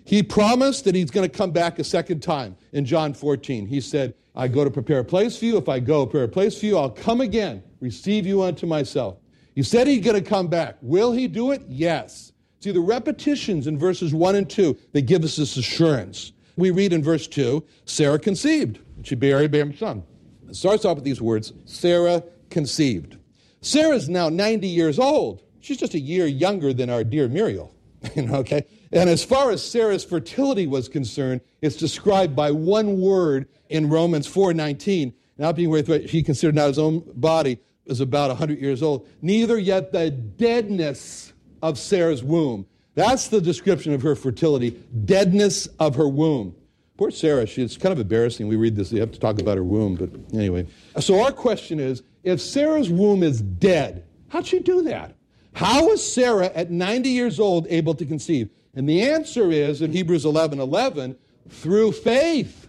He 0.04 0.22
promised 0.22 0.84
that 0.84 0.94
he's 0.94 1.10
going 1.10 1.28
to 1.28 1.34
come 1.34 1.50
back 1.50 1.78
a 1.78 1.84
second 1.84 2.20
time 2.20 2.56
in 2.72 2.84
John 2.84 3.14
14. 3.14 3.66
He 3.66 3.80
said, 3.80 4.14
I 4.36 4.48
go 4.48 4.64
to 4.64 4.70
prepare 4.70 5.00
a 5.00 5.04
place 5.04 5.36
for 5.36 5.44
you. 5.46 5.56
If 5.56 5.68
I 5.68 5.80
go 5.80 6.06
prepare 6.06 6.24
a 6.24 6.28
place 6.28 6.58
for 6.58 6.66
you, 6.66 6.76
I'll 6.76 6.90
come 6.90 7.20
again, 7.20 7.62
receive 7.80 8.26
you 8.26 8.42
unto 8.42 8.66
myself. 8.66 9.16
He 9.54 9.62
said 9.62 9.86
he's 9.86 10.04
going 10.04 10.22
to 10.22 10.28
come 10.28 10.48
back. 10.48 10.76
Will 10.82 11.12
he 11.12 11.26
do 11.28 11.52
it? 11.52 11.62
Yes. 11.68 12.32
See, 12.60 12.72
the 12.72 12.80
repetitions 12.80 13.66
in 13.66 13.78
verses 13.78 14.12
1 14.12 14.34
and 14.34 14.48
2, 14.48 14.76
they 14.92 15.02
give 15.02 15.24
us 15.24 15.36
this 15.36 15.56
assurance. 15.56 16.32
We 16.56 16.70
read 16.70 16.92
in 16.92 17.02
verse 17.02 17.26
2 17.26 17.64
Sarah 17.84 18.18
conceived. 18.18 18.78
She 19.02 19.14
bare 19.14 19.40
Abraham's 19.40 19.78
son. 19.78 20.04
It 20.48 20.56
starts 20.56 20.84
off 20.84 20.96
with 20.96 21.04
these 21.04 21.20
words 21.20 21.52
Sarah 21.64 22.22
conceived. 22.50 23.16
Sarah's 23.60 24.08
now 24.08 24.28
90 24.28 24.68
years 24.68 24.98
old. 24.98 25.42
She's 25.60 25.78
just 25.78 25.94
a 25.94 25.98
year 25.98 26.26
younger 26.26 26.72
than 26.72 26.90
our 26.90 27.02
dear 27.02 27.28
Muriel. 27.28 27.74
okay? 28.18 28.66
And 28.92 29.08
as 29.08 29.24
far 29.24 29.50
as 29.50 29.66
Sarah's 29.66 30.04
fertility 30.04 30.66
was 30.66 30.88
concerned, 30.88 31.40
it's 31.62 31.76
described 31.76 32.36
by 32.36 32.50
one 32.50 33.00
word 33.00 33.48
in 33.68 33.88
Romans 33.88 34.28
4:19. 34.28 35.14
Not 35.36 35.56
being 35.56 35.70
with 35.70 35.88
he 36.10 36.22
considered 36.22 36.54
not 36.54 36.68
his 36.68 36.78
own 36.78 37.02
body 37.14 37.58
was 37.86 38.00
about 38.00 38.28
100 38.28 38.60
years 38.60 38.82
old. 38.82 39.06
Neither 39.20 39.58
yet 39.58 39.92
the 39.92 40.10
deadness 40.10 41.32
of 41.62 41.78
Sarah's 41.78 42.22
womb. 42.22 42.66
That's 42.94 43.28
the 43.28 43.40
description 43.40 43.92
of 43.92 44.02
her 44.02 44.14
fertility, 44.14 44.70
deadness 45.04 45.66
of 45.78 45.96
her 45.96 46.08
womb. 46.08 46.54
Poor 46.96 47.10
Sarah, 47.10 47.44
she, 47.46 47.62
it's 47.62 47.76
kind 47.76 47.92
of 47.92 47.98
embarrassing. 47.98 48.46
We 48.46 48.56
read 48.56 48.76
this, 48.76 48.92
you 48.92 49.00
have 49.00 49.10
to 49.12 49.18
talk 49.18 49.40
about 49.40 49.56
her 49.56 49.64
womb, 49.64 49.96
but 49.96 50.10
anyway. 50.32 50.66
So 51.00 51.22
our 51.22 51.32
question 51.32 51.80
is 51.80 52.02
if 52.22 52.40
Sarah's 52.40 52.88
womb 52.88 53.24
is 53.24 53.40
dead, 53.40 54.04
how'd 54.28 54.46
she 54.46 54.60
do 54.60 54.82
that? 54.82 55.16
How 55.54 55.88
was 55.88 56.04
Sarah 56.12 56.46
at 56.54 56.70
90 56.70 57.08
years 57.08 57.40
old 57.40 57.66
able 57.68 57.94
to 57.94 58.06
conceive? 58.06 58.48
And 58.74 58.88
the 58.88 59.02
answer 59.02 59.50
is 59.50 59.82
in 59.82 59.92
Hebrews 59.92 60.24
11 60.24 60.60
11, 60.60 61.16
through 61.48 61.92
faith. 61.92 62.68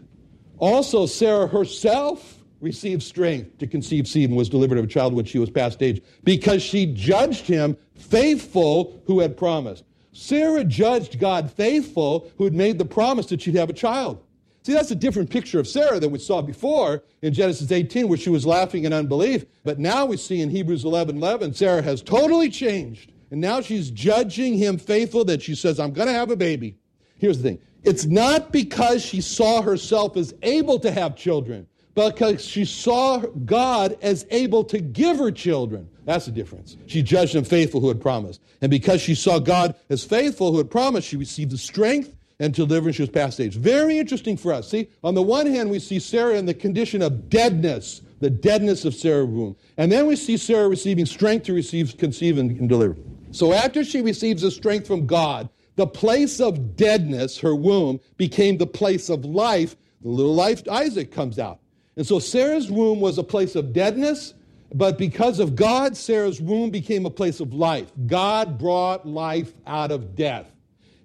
Also, 0.58 1.06
Sarah 1.06 1.48
herself 1.48 2.40
received 2.62 3.04
strength 3.04 3.58
to 3.60 3.68
conceive 3.68 4.08
seed 4.08 4.30
and 4.30 4.38
was 4.38 4.50
delivered 4.50 4.78
of 4.78 4.86
a 4.86 4.88
child 4.88 5.14
when 5.14 5.26
she 5.26 5.40
was 5.40 5.50
past 5.50 5.82
age 5.84 6.02
because 6.24 6.62
she 6.62 6.86
judged 6.86 7.46
him 7.46 7.78
faithful 7.96 9.02
who 9.06 9.20
had 9.20 9.36
promised. 9.38 9.84
Sarah 10.16 10.64
judged 10.64 11.20
God 11.20 11.52
faithful 11.52 12.32
who 12.38 12.46
had 12.46 12.54
made 12.54 12.78
the 12.78 12.86
promise 12.86 13.26
that 13.28 13.42
she'd 13.42 13.56
have 13.56 13.70
a 13.70 13.74
child. 13.74 14.24
See, 14.64 14.74
that's 14.74 14.90
a 14.90 14.96
different 14.96 15.30
picture 15.30 15.60
of 15.60 15.68
Sarah 15.68 16.00
than 16.00 16.12
we 16.12 16.20
saw 16.20 16.42
before 16.42 17.04
in 17.22 17.34
Genesis 17.34 17.70
18, 17.70 18.08
where 18.08 18.18
she 18.18 18.30
was 18.30 18.46
laughing 18.46 18.86
in 18.86 18.94
unbelief. 18.94 19.46
But 19.66 19.78
now 19.78 20.06
we 20.06 20.16
see 20.16 20.42
in 20.42 20.50
Hebrews 20.50 20.86
11 20.86 21.18
11, 21.18 21.54
Sarah 21.54 21.82
has 21.82 22.02
totally 22.02 22.50
changed. 22.50 23.12
And 23.30 23.42
now 23.42 23.60
she's 23.60 23.92
judging 23.92 24.58
him 24.58 24.78
faithful 24.78 25.26
that 25.26 25.42
she 25.42 25.54
says, 25.54 25.80
I'm 25.80 25.92
going 25.92 26.08
to 26.08 26.14
have 26.14 26.32
a 26.32 26.38
baby. 26.38 26.78
Here's 27.18 27.42
the 27.42 27.50
thing 27.50 27.60
it's 27.84 28.06
not 28.06 28.54
because 28.54 29.04
she 29.04 29.20
saw 29.20 29.62
herself 29.62 30.16
as 30.16 30.34
able 30.42 30.80
to 30.80 30.92
have 30.92 31.18
children, 31.18 31.68
because 31.96 32.44
she 32.44 32.66
saw 32.66 33.20
God 33.20 33.98
as 34.02 34.26
able 34.30 34.64
to 34.66 34.80
give 34.80 35.18
her 35.18 35.32
children. 35.32 35.90
That's 36.04 36.26
the 36.26 36.32
difference. 36.32 36.78
She 36.86 37.02
judged 37.02 37.36
him 37.36 37.44
faithful 37.44 37.82
who 37.82 37.88
had 37.88 38.00
promised. 38.00 38.42
And 38.62 38.70
because 38.70 39.02
she 39.02 39.16
saw 39.16 39.40
God 39.40 39.76
as 39.90 40.04
faithful 40.04 40.52
who 40.52 40.60
had 40.60 40.70
promised, 40.70 41.08
she 41.08 41.18
received 41.18 41.52
the 41.52 41.58
strength 41.58 42.16
and 42.40 42.54
deliverance. 42.54 42.98
She 42.98 43.02
was 43.02 43.10
past 43.10 43.40
age. 43.40 43.56
Very 43.56 43.98
interesting 43.98 44.38
for 44.38 44.54
us. 44.54 44.70
See, 44.70 44.90
on 45.04 45.16
the 45.16 45.22
one 45.22 45.48
hand, 45.48 45.70
we 45.70 45.80
see 45.80 46.00
Sarah 46.00 46.36
in 46.36 46.46
the 46.46 46.54
condition 46.54 47.02
of 47.02 47.30
deadness, 47.30 48.02
the 48.20 48.30
deadness 48.30 48.86
of 48.86 48.94
Sarah's 48.94 49.28
womb. 49.28 49.56
And 49.78 49.92
then 49.92 50.06
we 50.06 50.16
see 50.16 50.38
Sarah 50.38 50.68
receiving 50.68 51.06
strength 51.06 51.46
to 51.46 51.54
receive, 51.54 51.98
conceive, 51.98 52.38
and, 52.38 52.52
and 52.60 52.70
deliver. 52.70 52.98
So 53.32 53.54
after 53.54 53.84
she 53.84 54.02
receives 54.02 54.42
the 54.42 54.52
strength 54.52 54.86
from 54.86 55.08
God, 55.08 55.50
the 55.76 55.88
place 55.88 56.40
of 56.40 56.76
deadness, 56.76 57.38
her 57.40 57.56
womb, 57.56 58.00
became 58.18 58.58
the 58.58 58.68
place 58.68 59.10
of 59.10 59.26
life. 59.26 59.76
The 60.02 60.10
little 60.10 60.36
life, 60.36 60.68
Isaac, 60.70 61.12
comes 61.12 61.40
out. 61.40 61.60
And 61.98 62.06
so 62.06 62.20
Sarah's 62.20 62.70
womb 62.70 63.00
was 63.00 63.18
a 63.18 63.24
place 63.24 63.56
of 63.56 63.74
deadness, 63.74 64.34
but 64.74 64.98
because 64.98 65.40
of 65.40 65.56
God, 65.56 65.96
Sarah's 65.96 66.42
womb 66.42 66.70
became 66.70 67.06
a 67.06 67.10
place 67.10 67.40
of 67.40 67.54
life. 67.54 67.92
God 68.08 68.58
brought 68.58 69.08
life 69.08 69.54
out 69.66 69.92
of 69.92 70.16
death. 70.16 70.52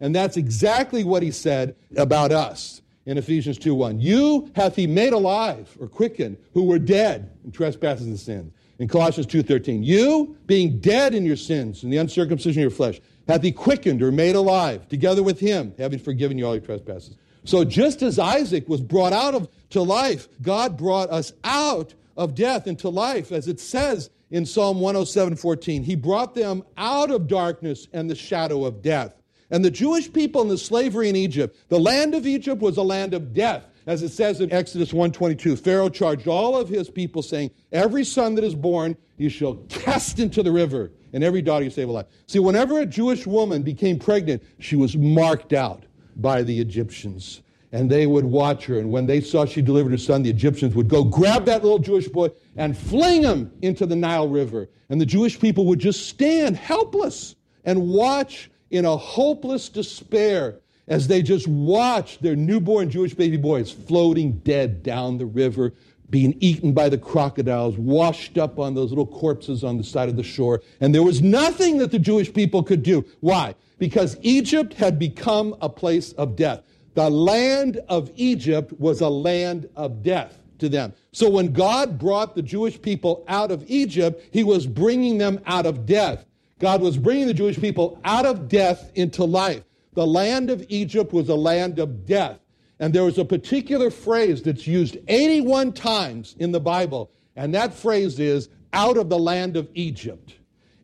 And 0.00 0.14
that's 0.14 0.36
exactly 0.36 1.04
what 1.04 1.22
he 1.22 1.30
said 1.30 1.76
about 1.96 2.32
us 2.32 2.82
in 3.06 3.18
Ephesians 3.18 3.58
2 3.58 3.74
1. 3.74 4.00
You 4.00 4.50
hath 4.54 4.76
he 4.76 4.86
made 4.86 5.12
alive 5.12 5.76
or 5.78 5.88
quickened 5.88 6.38
who 6.54 6.64
were 6.64 6.78
dead 6.78 7.30
in 7.44 7.52
trespasses 7.52 8.06
and 8.06 8.18
sins. 8.18 8.52
In 8.78 8.88
Colossians 8.88 9.26
2.13, 9.26 9.84
you 9.84 10.38
being 10.46 10.80
dead 10.80 11.14
in 11.14 11.26
your 11.26 11.36
sins 11.36 11.82
and 11.82 11.92
the 11.92 11.98
uncircumcision 11.98 12.62
of 12.62 12.62
your 12.62 12.70
flesh, 12.70 12.98
hath 13.28 13.42
he 13.42 13.52
quickened 13.52 14.02
or 14.02 14.10
made 14.10 14.36
alive 14.36 14.88
together 14.88 15.22
with 15.22 15.38
him, 15.38 15.74
having 15.76 15.98
forgiven 15.98 16.38
you 16.38 16.46
all 16.46 16.54
your 16.54 16.64
trespasses. 16.64 17.16
So 17.44 17.64
just 17.64 18.02
as 18.02 18.18
Isaac 18.18 18.68
was 18.68 18.80
brought 18.80 19.12
out 19.12 19.34
of 19.34 19.48
to 19.70 19.82
life, 19.82 20.28
God 20.42 20.76
brought 20.76 21.10
us 21.10 21.32
out 21.44 21.94
of 22.16 22.34
death 22.34 22.66
into 22.66 22.88
life, 22.88 23.32
as 23.32 23.48
it 23.48 23.60
says 23.60 24.10
in 24.30 24.44
Psalm 24.44 24.78
107:14. 24.80 25.82
He 25.82 25.94
brought 25.94 26.34
them 26.34 26.62
out 26.76 27.10
of 27.10 27.26
darkness 27.26 27.88
and 27.92 28.10
the 28.10 28.14
shadow 28.14 28.64
of 28.64 28.82
death. 28.82 29.14
And 29.50 29.64
the 29.64 29.70
Jewish 29.70 30.12
people 30.12 30.42
in 30.42 30.48
the 30.48 30.58
slavery 30.58 31.08
in 31.08 31.16
Egypt, 31.16 31.56
the 31.68 31.80
land 31.80 32.14
of 32.14 32.26
Egypt 32.26 32.60
was 32.60 32.76
a 32.76 32.82
land 32.82 33.14
of 33.14 33.32
death. 33.32 33.64
As 33.86 34.02
it 34.02 34.10
says 34.10 34.40
in 34.40 34.52
Exodus 34.52 34.92
1:22, 34.92 35.56
Pharaoh 35.56 35.88
charged 35.88 36.28
all 36.28 36.56
of 36.56 36.68
his 36.68 36.90
people 36.90 37.22
saying, 37.22 37.50
"Every 37.72 38.04
son 38.04 38.34
that 38.34 38.44
is 38.44 38.54
born 38.54 38.96
you 39.16 39.28
shall 39.28 39.54
cast 39.68 40.20
into 40.20 40.42
the 40.42 40.52
river, 40.52 40.92
and 41.12 41.24
every 41.24 41.42
daughter 41.42 41.64
you 41.64 41.70
save 41.70 41.88
alive." 41.88 42.06
See, 42.26 42.38
whenever 42.38 42.78
a 42.78 42.86
Jewish 42.86 43.26
woman 43.26 43.62
became 43.62 43.98
pregnant, 43.98 44.42
she 44.58 44.76
was 44.76 44.96
marked 44.96 45.52
out 45.52 45.84
by 46.20 46.42
the 46.42 46.60
Egyptians. 46.60 47.42
And 47.72 47.88
they 47.88 48.06
would 48.06 48.24
watch 48.24 48.66
her, 48.66 48.80
and 48.80 48.90
when 48.90 49.06
they 49.06 49.20
saw 49.20 49.44
she 49.44 49.62
delivered 49.62 49.92
her 49.92 49.98
son, 49.98 50.24
the 50.24 50.30
Egyptians 50.30 50.74
would 50.74 50.88
go 50.88 51.04
grab 51.04 51.44
that 51.44 51.62
little 51.62 51.78
Jewish 51.78 52.08
boy 52.08 52.30
and 52.56 52.76
fling 52.76 53.22
him 53.22 53.52
into 53.62 53.86
the 53.86 53.94
Nile 53.94 54.28
River. 54.28 54.68
And 54.88 55.00
the 55.00 55.06
Jewish 55.06 55.38
people 55.38 55.66
would 55.66 55.78
just 55.78 56.08
stand 56.08 56.56
helpless 56.56 57.36
and 57.64 57.88
watch 57.88 58.50
in 58.70 58.84
a 58.84 58.96
hopeless 58.96 59.68
despair 59.68 60.60
as 60.88 61.06
they 61.06 61.22
just 61.22 61.46
watched 61.46 62.20
their 62.20 62.34
newborn 62.34 62.90
Jewish 62.90 63.14
baby 63.14 63.36
boys 63.36 63.70
floating 63.70 64.32
dead 64.38 64.82
down 64.82 65.18
the 65.18 65.26
river, 65.26 65.72
being 66.10 66.36
eaten 66.40 66.72
by 66.72 66.88
the 66.88 66.98
crocodiles, 66.98 67.76
washed 67.76 68.36
up 68.36 68.58
on 68.58 68.74
those 68.74 68.90
little 68.90 69.06
corpses 69.06 69.62
on 69.64 69.76
the 69.76 69.84
side 69.84 70.08
of 70.08 70.16
the 70.16 70.22
shore. 70.22 70.60
And 70.80 70.94
there 70.94 71.02
was 71.02 71.22
nothing 71.22 71.78
that 71.78 71.90
the 71.90 71.98
Jewish 71.98 72.32
people 72.32 72.62
could 72.62 72.82
do. 72.82 73.04
Why? 73.20 73.54
Because 73.78 74.16
Egypt 74.22 74.74
had 74.74 74.98
become 74.98 75.56
a 75.60 75.68
place 75.68 76.12
of 76.12 76.36
death. 76.36 76.62
The 76.94 77.08
land 77.08 77.80
of 77.88 78.10
Egypt 78.16 78.72
was 78.78 79.00
a 79.00 79.08
land 79.08 79.68
of 79.76 80.02
death 80.02 80.38
to 80.58 80.68
them. 80.68 80.92
So 81.12 81.30
when 81.30 81.52
God 81.52 81.98
brought 81.98 82.34
the 82.34 82.42
Jewish 82.42 82.80
people 82.80 83.24
out 83.28 83.50
of 83.50 83.64
Egypt, 83.68 84.22
he 84.32 84.44
was 84.44 84.66
bringing 84.66 85.18
them 85.18 85.40
out 85.46 85.66
of 85.66 85.86
death. 85.86 86.24
God 86.58 86.82
was 86.82 86.98
bringing 86.98 87.26
the 87.26 87.34
Jewish 87.34 87.58
people 87.58 87.98
out 88.04 88.26
of 88.26 88.48
death 88.48 88.92
into 88.94 89.24
life. 89.24 89.62
The 89.94 90.06
land 90.06 90.50
of 90.50 90.64
Egypt 90.68 91.12
was 91.12 91.28
a 91.28 91.34
land 91.34 91.78
of 91.78 92.04
death. 92.04 92.38
And 92.80 92.94
there 92.94 93.04
was 93.04 93.18
a 93.18 93.24
particular 93.24 93.90
phrase 93.90 94.42
that's 94.42 94.66
used 94.66 94.96
81 95.06 95.74
times 95.74 96.34
in 96.38 96.50
the 96.50 96.60
Bible, 96.60 97.10
and 97.36 97.54
that 97.54 97.74
phrase 97.74 98.18
is 98.18 98.48
out 98.72 98.96
of 98.96 99.08
the 99.08 99.18
land 99.18 99.56
of 99.56 99.68
Egypt. 99.74 100.34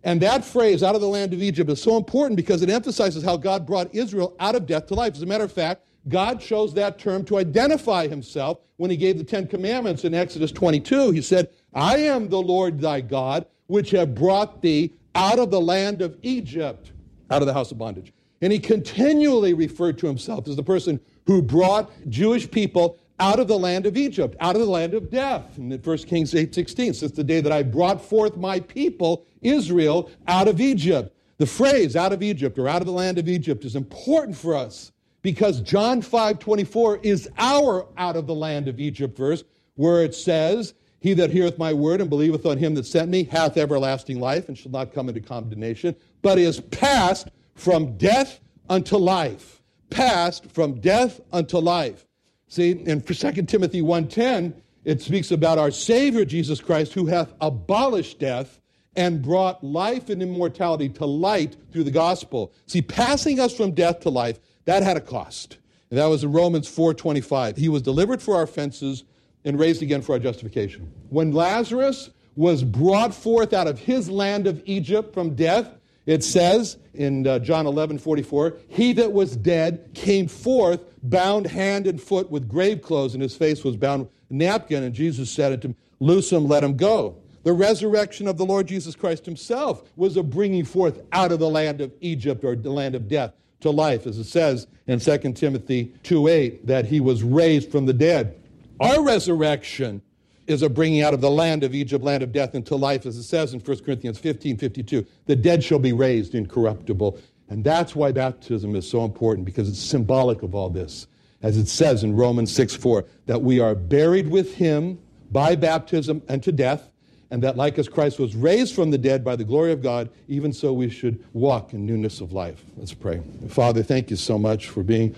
And 0.04 0.20
that 0.20 0.44
phrase, 0.44 0.82
out 0.82 0.94
of 0.94 1.00
the 1.00 1.08
land 1.08 1.32
of 1.32 1.42
Egypt, 1.42 1.68
is 1.70 1.82
so 1.82 1.96
important 1.96 2.36
because 2.36 2.62
it 2.62 2.70
emphasizes 2.70 3.24
how 3.24 3.36
God 3.36 3.66
brought 3.66 3.92
Israel 3.92 4.36
out 4.38 4.54
of 4.54 4.66
death 4.66 4.86
to 4.86 4.94
life. 4.94 5.14
As 5.14 5.22
a 5.22 5.26
matter 5.26 5.42
of 5.42 5.50
fact, 5.50 5.82
God 6.08 6.40
chose 6.40 6.72
that 6.74 6.98
term 6.98 7.24
to 7.24 7.38
identify 7.38 8.06
himself 8.06 8.60
when 8.76 8.90
he 8.90 8.96
gave 8.96 9.18
the 9.18 9.24
Ten 9.24 9.48
Commandments 9.48 10.04
in 10.04 10.14
Exodus 10.14 10.52
22. 10.52 11.10
He 11.10 11.22
said, 11.22 11.48
I 11.74 11.96
am 11.96 12.28
the 12.28 12.40
Lord 12.40 12.78
thy 12.78 13.00
God, 13.00 13.46
which 13.66 13.90
have 13.90 14.14
brought 14.14 14.62
thee 14.62 14.92
out 15.14 15.38
of 15.38 15.50
the 15.50 15.60
land 15.60 16.02
of 16.02 16.16
Egypt, 16.22 16.92
out 17.30 17.42
of 17.42 17.46
the 17.46 17.54
house 17.54 17.72
of 17.72 17.78
bondage. 17.78 18.12
And 18.40 18.52
he 18.52 18.58
continually 18.58 19.54
referred 19.54 19.98
to 19.98 20.06
himself 20.06 20.46
as 20.48 20.56
the 20.56 20.62
person 20.62 21.00
who 21.26 21.42
brought 21.42 21.90
Jewish 22.08 22.50
people 22.50 22.98
out 23.18 23.40
of 23.40 23.48
the 23.48 23.58
land 23.58 23.86
of 23.86 23.96
Egypt, 23.96 24.36
out 24.40 24.54
of 24.54 24.60
the 24.60 24.70
land 24.70 24.94
of 24.94 25.10
death. 25.10 25.56
In 25.56 25.70
1 25.70 25.98
Kings 26.06 26.34
8:16, 26.34 26.94
since 26.94 27.12
the 27.12 27.24
day 27.24 27.40
that 27.40 27.52
I 27.52 27.62
brought 27.62 28.04
forth 28.04 28.36
my 28.36 28.60
people, 28.60 29.24
Israel, 29.42 30.10
out 30.28 30.48
of 30.48 30.60
Egypt. 30.60 31.14
The 31.38 31.46
phrase 31.46 31.96
out 31.96 32.12
of 32.12 32.22
Egypt 32.22 32.58
or 32.58 32.68
out 32.68 32.82
of 32.82 32.86
the 32.86 32.92
land 32.92 33.18
of 33.18 33.28
Egypt 33.28 33.64
is 33.64 33.76
important 33.76 34.36
for 34.36 34.54
us 34.54 34.92
because 35.22 35.60
John 35.60 36.00
5:24 36.00 37.00
is 37.02 37.28
our 37.38 37.86
out 37.96 38.16
of 38.16 38.26
the 38.26 38.34
land 38.34 38.68
of 38.68 38.80
Egypt 38.80 39.16
verse 39.16 39.44
where 39.74 40.02
it 40.02 40.14
says, 40.14 40.74
he 41.00 41.12
that 41.14 41.30
heareth 41.30 41.58
my 41.58 41.72
word 41.72 42.00
and 42.00 42.08
believeth 42.08 42.46
on 42.46 42.58
him 42.58 42.74
that 42.74 42.86
sent 42.86 43.10
me 43.10 43.24
hath 43.24 43.56
everlasting 43.56 44.18
life 44.18 44.48
and 44.48 44.56
shall 44.56 44.72
not 44.72 44.94
come 44.94 45.08
into 45.08 45.20
condemnation, 45.20 45.94
but 46.22 46.38
is 46.38 46.60
passed 46.60 47.28
from 47.56 47.96
death 47.96 48.40
unto 48.68 48.96
life. 48.96 49.62
Passed 49.90 50.50
from 50.52 50.80
death 50.80 51.20
unto 51.32 51.58
life. 51.58 52.06
See, 52.48 52.70
in 52.70 53.00
2 53.00 53.42
Timothy 53.42 53.82
1.10, 53.82 54.54
it 54.84 55.02
speaks 55.02 55.32
about 55.32 55.58
our 55.58 55.72
Savior 55.72 56.24
Jesus 56.24 56.60
Christ 56.60 56.92
who 56.92 57.06
hath 57.06 57.32
abolished 57.40 58.20
death 58.20 58.60
and 58.94 59.20
brought 59.20 59.62
life 59.64 60.08
and 60.08 60.22
immortality 60.22 60.88
to 60.90 61.06
light 61.06 61.56
through 61.72 61.84
the 61.84 61.90
gospel. 61.90 62.52
See, 62.66 62.82
passing 62.82 63.40
us 63.40 63.54
from 63.54 63.72
death 63.72 64.00
to 64.00 64.10
life, 64.10 64.38
that 64.64 64.82
had 64.82 64.96
a 64.96 65.00
cost. 65.00 65.58
And 65.90 65.98
that 65.98 66.06
was 66.06 66.24
in 66.24 66.32
Romans 66.32 66.68
4.25. 66.68 67.56
He 67.56 67.68
was 67.68 67.82
delivered 67.82 68.22
for 68.22 68.36
our 68.36 68.42
offenses 68.42 69.04
and 69.44 69.58
raised 69.58 69.82
again 69.82 70.02
for 70.02 70.12
our 70.12 70.18
justification. 70.18 70.92
When 71.10 71.32
Lazarus 71.32 72.10
was 72.34 72.64
brought 72.64 73.14
forth 73.14 73.52
out 73.52 73.66
of 73.66 73.78
his 73.78 74.10
land 74.10 74.46
of 74.46 74.62
Egypt 74.66 75.14
from 75.14 75.34
death, 75.34 75.78
it 76.06 76.22
says 76.22 76.78
in 76.94 77.26
uh, 77.26 77.40
John 77.40 77.66
11 77.66 77.98
44, 77.98 78.56
he 78.68 78.92
that 78.94 79.12
was 79.12 79.36
dead 79.36 79.90
came 79.92 80.28
forth, 80.28 80.80
bound 81.02 81.46
hand 81.46 81.86
and 81.86 82.00
foot 82.00 82.30
with 82.30 82.48
grave 82.48 82.80
clothes, 82.80 83.14
and 83.14 83.22
his 83.22 83.36
face 83.36 83.64
was 83.64 83.76
bound 83.76 84.02
with 84.02 84.10
napkin. 84.30 84.84
And 84.84 84.94
Jesus 84.94 85.30
said 85.30 85.52
unto 85.52 85.68
him, 85.68 85.76
Loose 85.98 86.30
him, 86.30 86.46
let 86.46 86.62
him 86.62 86.76
go. 86.76 87.16
The 87.42 87.52
resurrection 87.52 88.26
of 88.26 88.38
the 88.38 88.44
Lord 88.44 88.66
Jesus 88.66 88.96
Christ 88.96 89.24
himself 89.24 89.82
was 89.96 90.16
a 90.16 90.22
bringing 90.22 90.64
forth 90.64 91.02
out 91.12 91.32
of 91.32 91.38
the 91.38 91.48
land 91.48 91.80
of 91.80 91.92
Egypt 92.00 92.44
or 92.44 92.56
the 92.56 92.70
land 92.70 92.94
of 92.94 93.08
death 93.08 93.34
to 93.60 93.70
life, 93.70 94.06
as 94.06 94.18
it 94.18 94.24
says 94.24 94.66
in 94.86 95.00
2 95.00 95.32
Timothy 95.32 95.94
2 96.02 96.28
8, 96.28 96.66
that 96.66 96.86
he 96.86 97.00
was 97.00 97.22
raised 97.22 97.70
from 97.70 97.86
the 97.86 97.92
dead. 97.92 98.40
Our 98.80 99.02
resurrection 99.02 100.02
is 100.46 100.62
a 100.62 100.68
bringing 100.68 101.02
out 101.02 101.14
of 101.14 101.20
the 101.20 101.30
land 101.30 101.64
of 101.64 101.74
Egypt, 101.74 102.04
land 102.04 102.22
of 102.22 102.32
death, 102.32 102.54
into 102.54 102.76
life, 102.76 103.06
as 103.06 103.16
it 103.16 103.24
says 103.24 103.52
in 103.52 103.60
1 103.60 103.84
Corinthians 103.84 104.18
15 104.18 104.56
52. 104.56 105.06
The 105.26 105.36
dead 105.36 105.62
shall 105.62 105.78
be 105.78 105.92
raised 105.92 106.34
incorruptible. 106.34 107.18
And 107.48 107.62
that's 107.62 107.94
why 107.94 108.12
baptism 108.12 108.74
is 108.74 108.88
so 108.88 109.04
important, 109.04 109.44
because 109.44 109.68
it's 109.68 109.78
symbolic 109.78 110.42
of 110.42 110.54
all 110.54 110.68
this. 110.68 111.06
As 111.42 111.56
it 111.56 111.68
says 111.68 112.02
in 112.02 112.16
Romans 112.16 112.52
6 112.54 112.74
4, 112.74 113.04
that 113.26 113.42
we 113.42 113.60
are 113.60 113.74
buried 113.74 114.28
with 114.28 114.54
him 114.54 114.98
by 115.30 115.54
baptism 115.54 116.22
unto 116.28 116.50
death, 116.50 116.90
and 117.30 117.42
that 117.42 117.56
like 117.56 117.78
as 117.78 117.88
Christ 117.88 118.18
was 118.18 118.34
raised 118.34 118.74
from 118.74 118.90
the 118.90 118.98
dead 118.98 119.24
by 119.24 119.36
the 119.36 119.44
glory 119.44 119.72
of 119.72 119.82
God, 119.82 120.10
even 120.28 120.52
so 120.52 120.72
we 120.72 120.88
should 120.88 121.24
walk 121.32 121.72
in 121.72 121.84
newness 121.84 122.20
of 122.20 122.32
life. 122.32 122.64
Let's 122.76 122.94
pray. 122.94 123.20
Father, 123.48 123.82
thank 123.82 124.10
you 124.10 124.16
so 124.16 124.38
much 124.38 124.68
for 124.68 124.82
being 124.82 125.14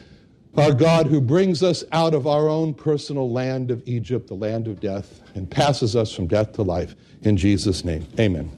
our 0.57 0.73
God 0.73 1.07
who 1.07 1.21
brings 1.21 1.63
us 1.63 1.85
out 1.93 2.15
of 2.15 2.27
our 2.27 2.49
own 2.49 2.75
personal 2.75 3.31
land 3.31 3.71
of 3.71 3.83
Egypt, 3.87 4.29
the 4.29 4.35
land 4.35 4.67
of 4.67 4.81
death, 4.81 5.21
and 5.35 5.49
passes 5.49 5.95
us 5.95 6.13
from 6.13 6.27
death 6.27 6.53
to 6.55 6.63
life. 6.63 6.97
In 7.23 7.37
Jesus' 7.37 7.85
name, 7.85 8.07
amen. 8.19 8.58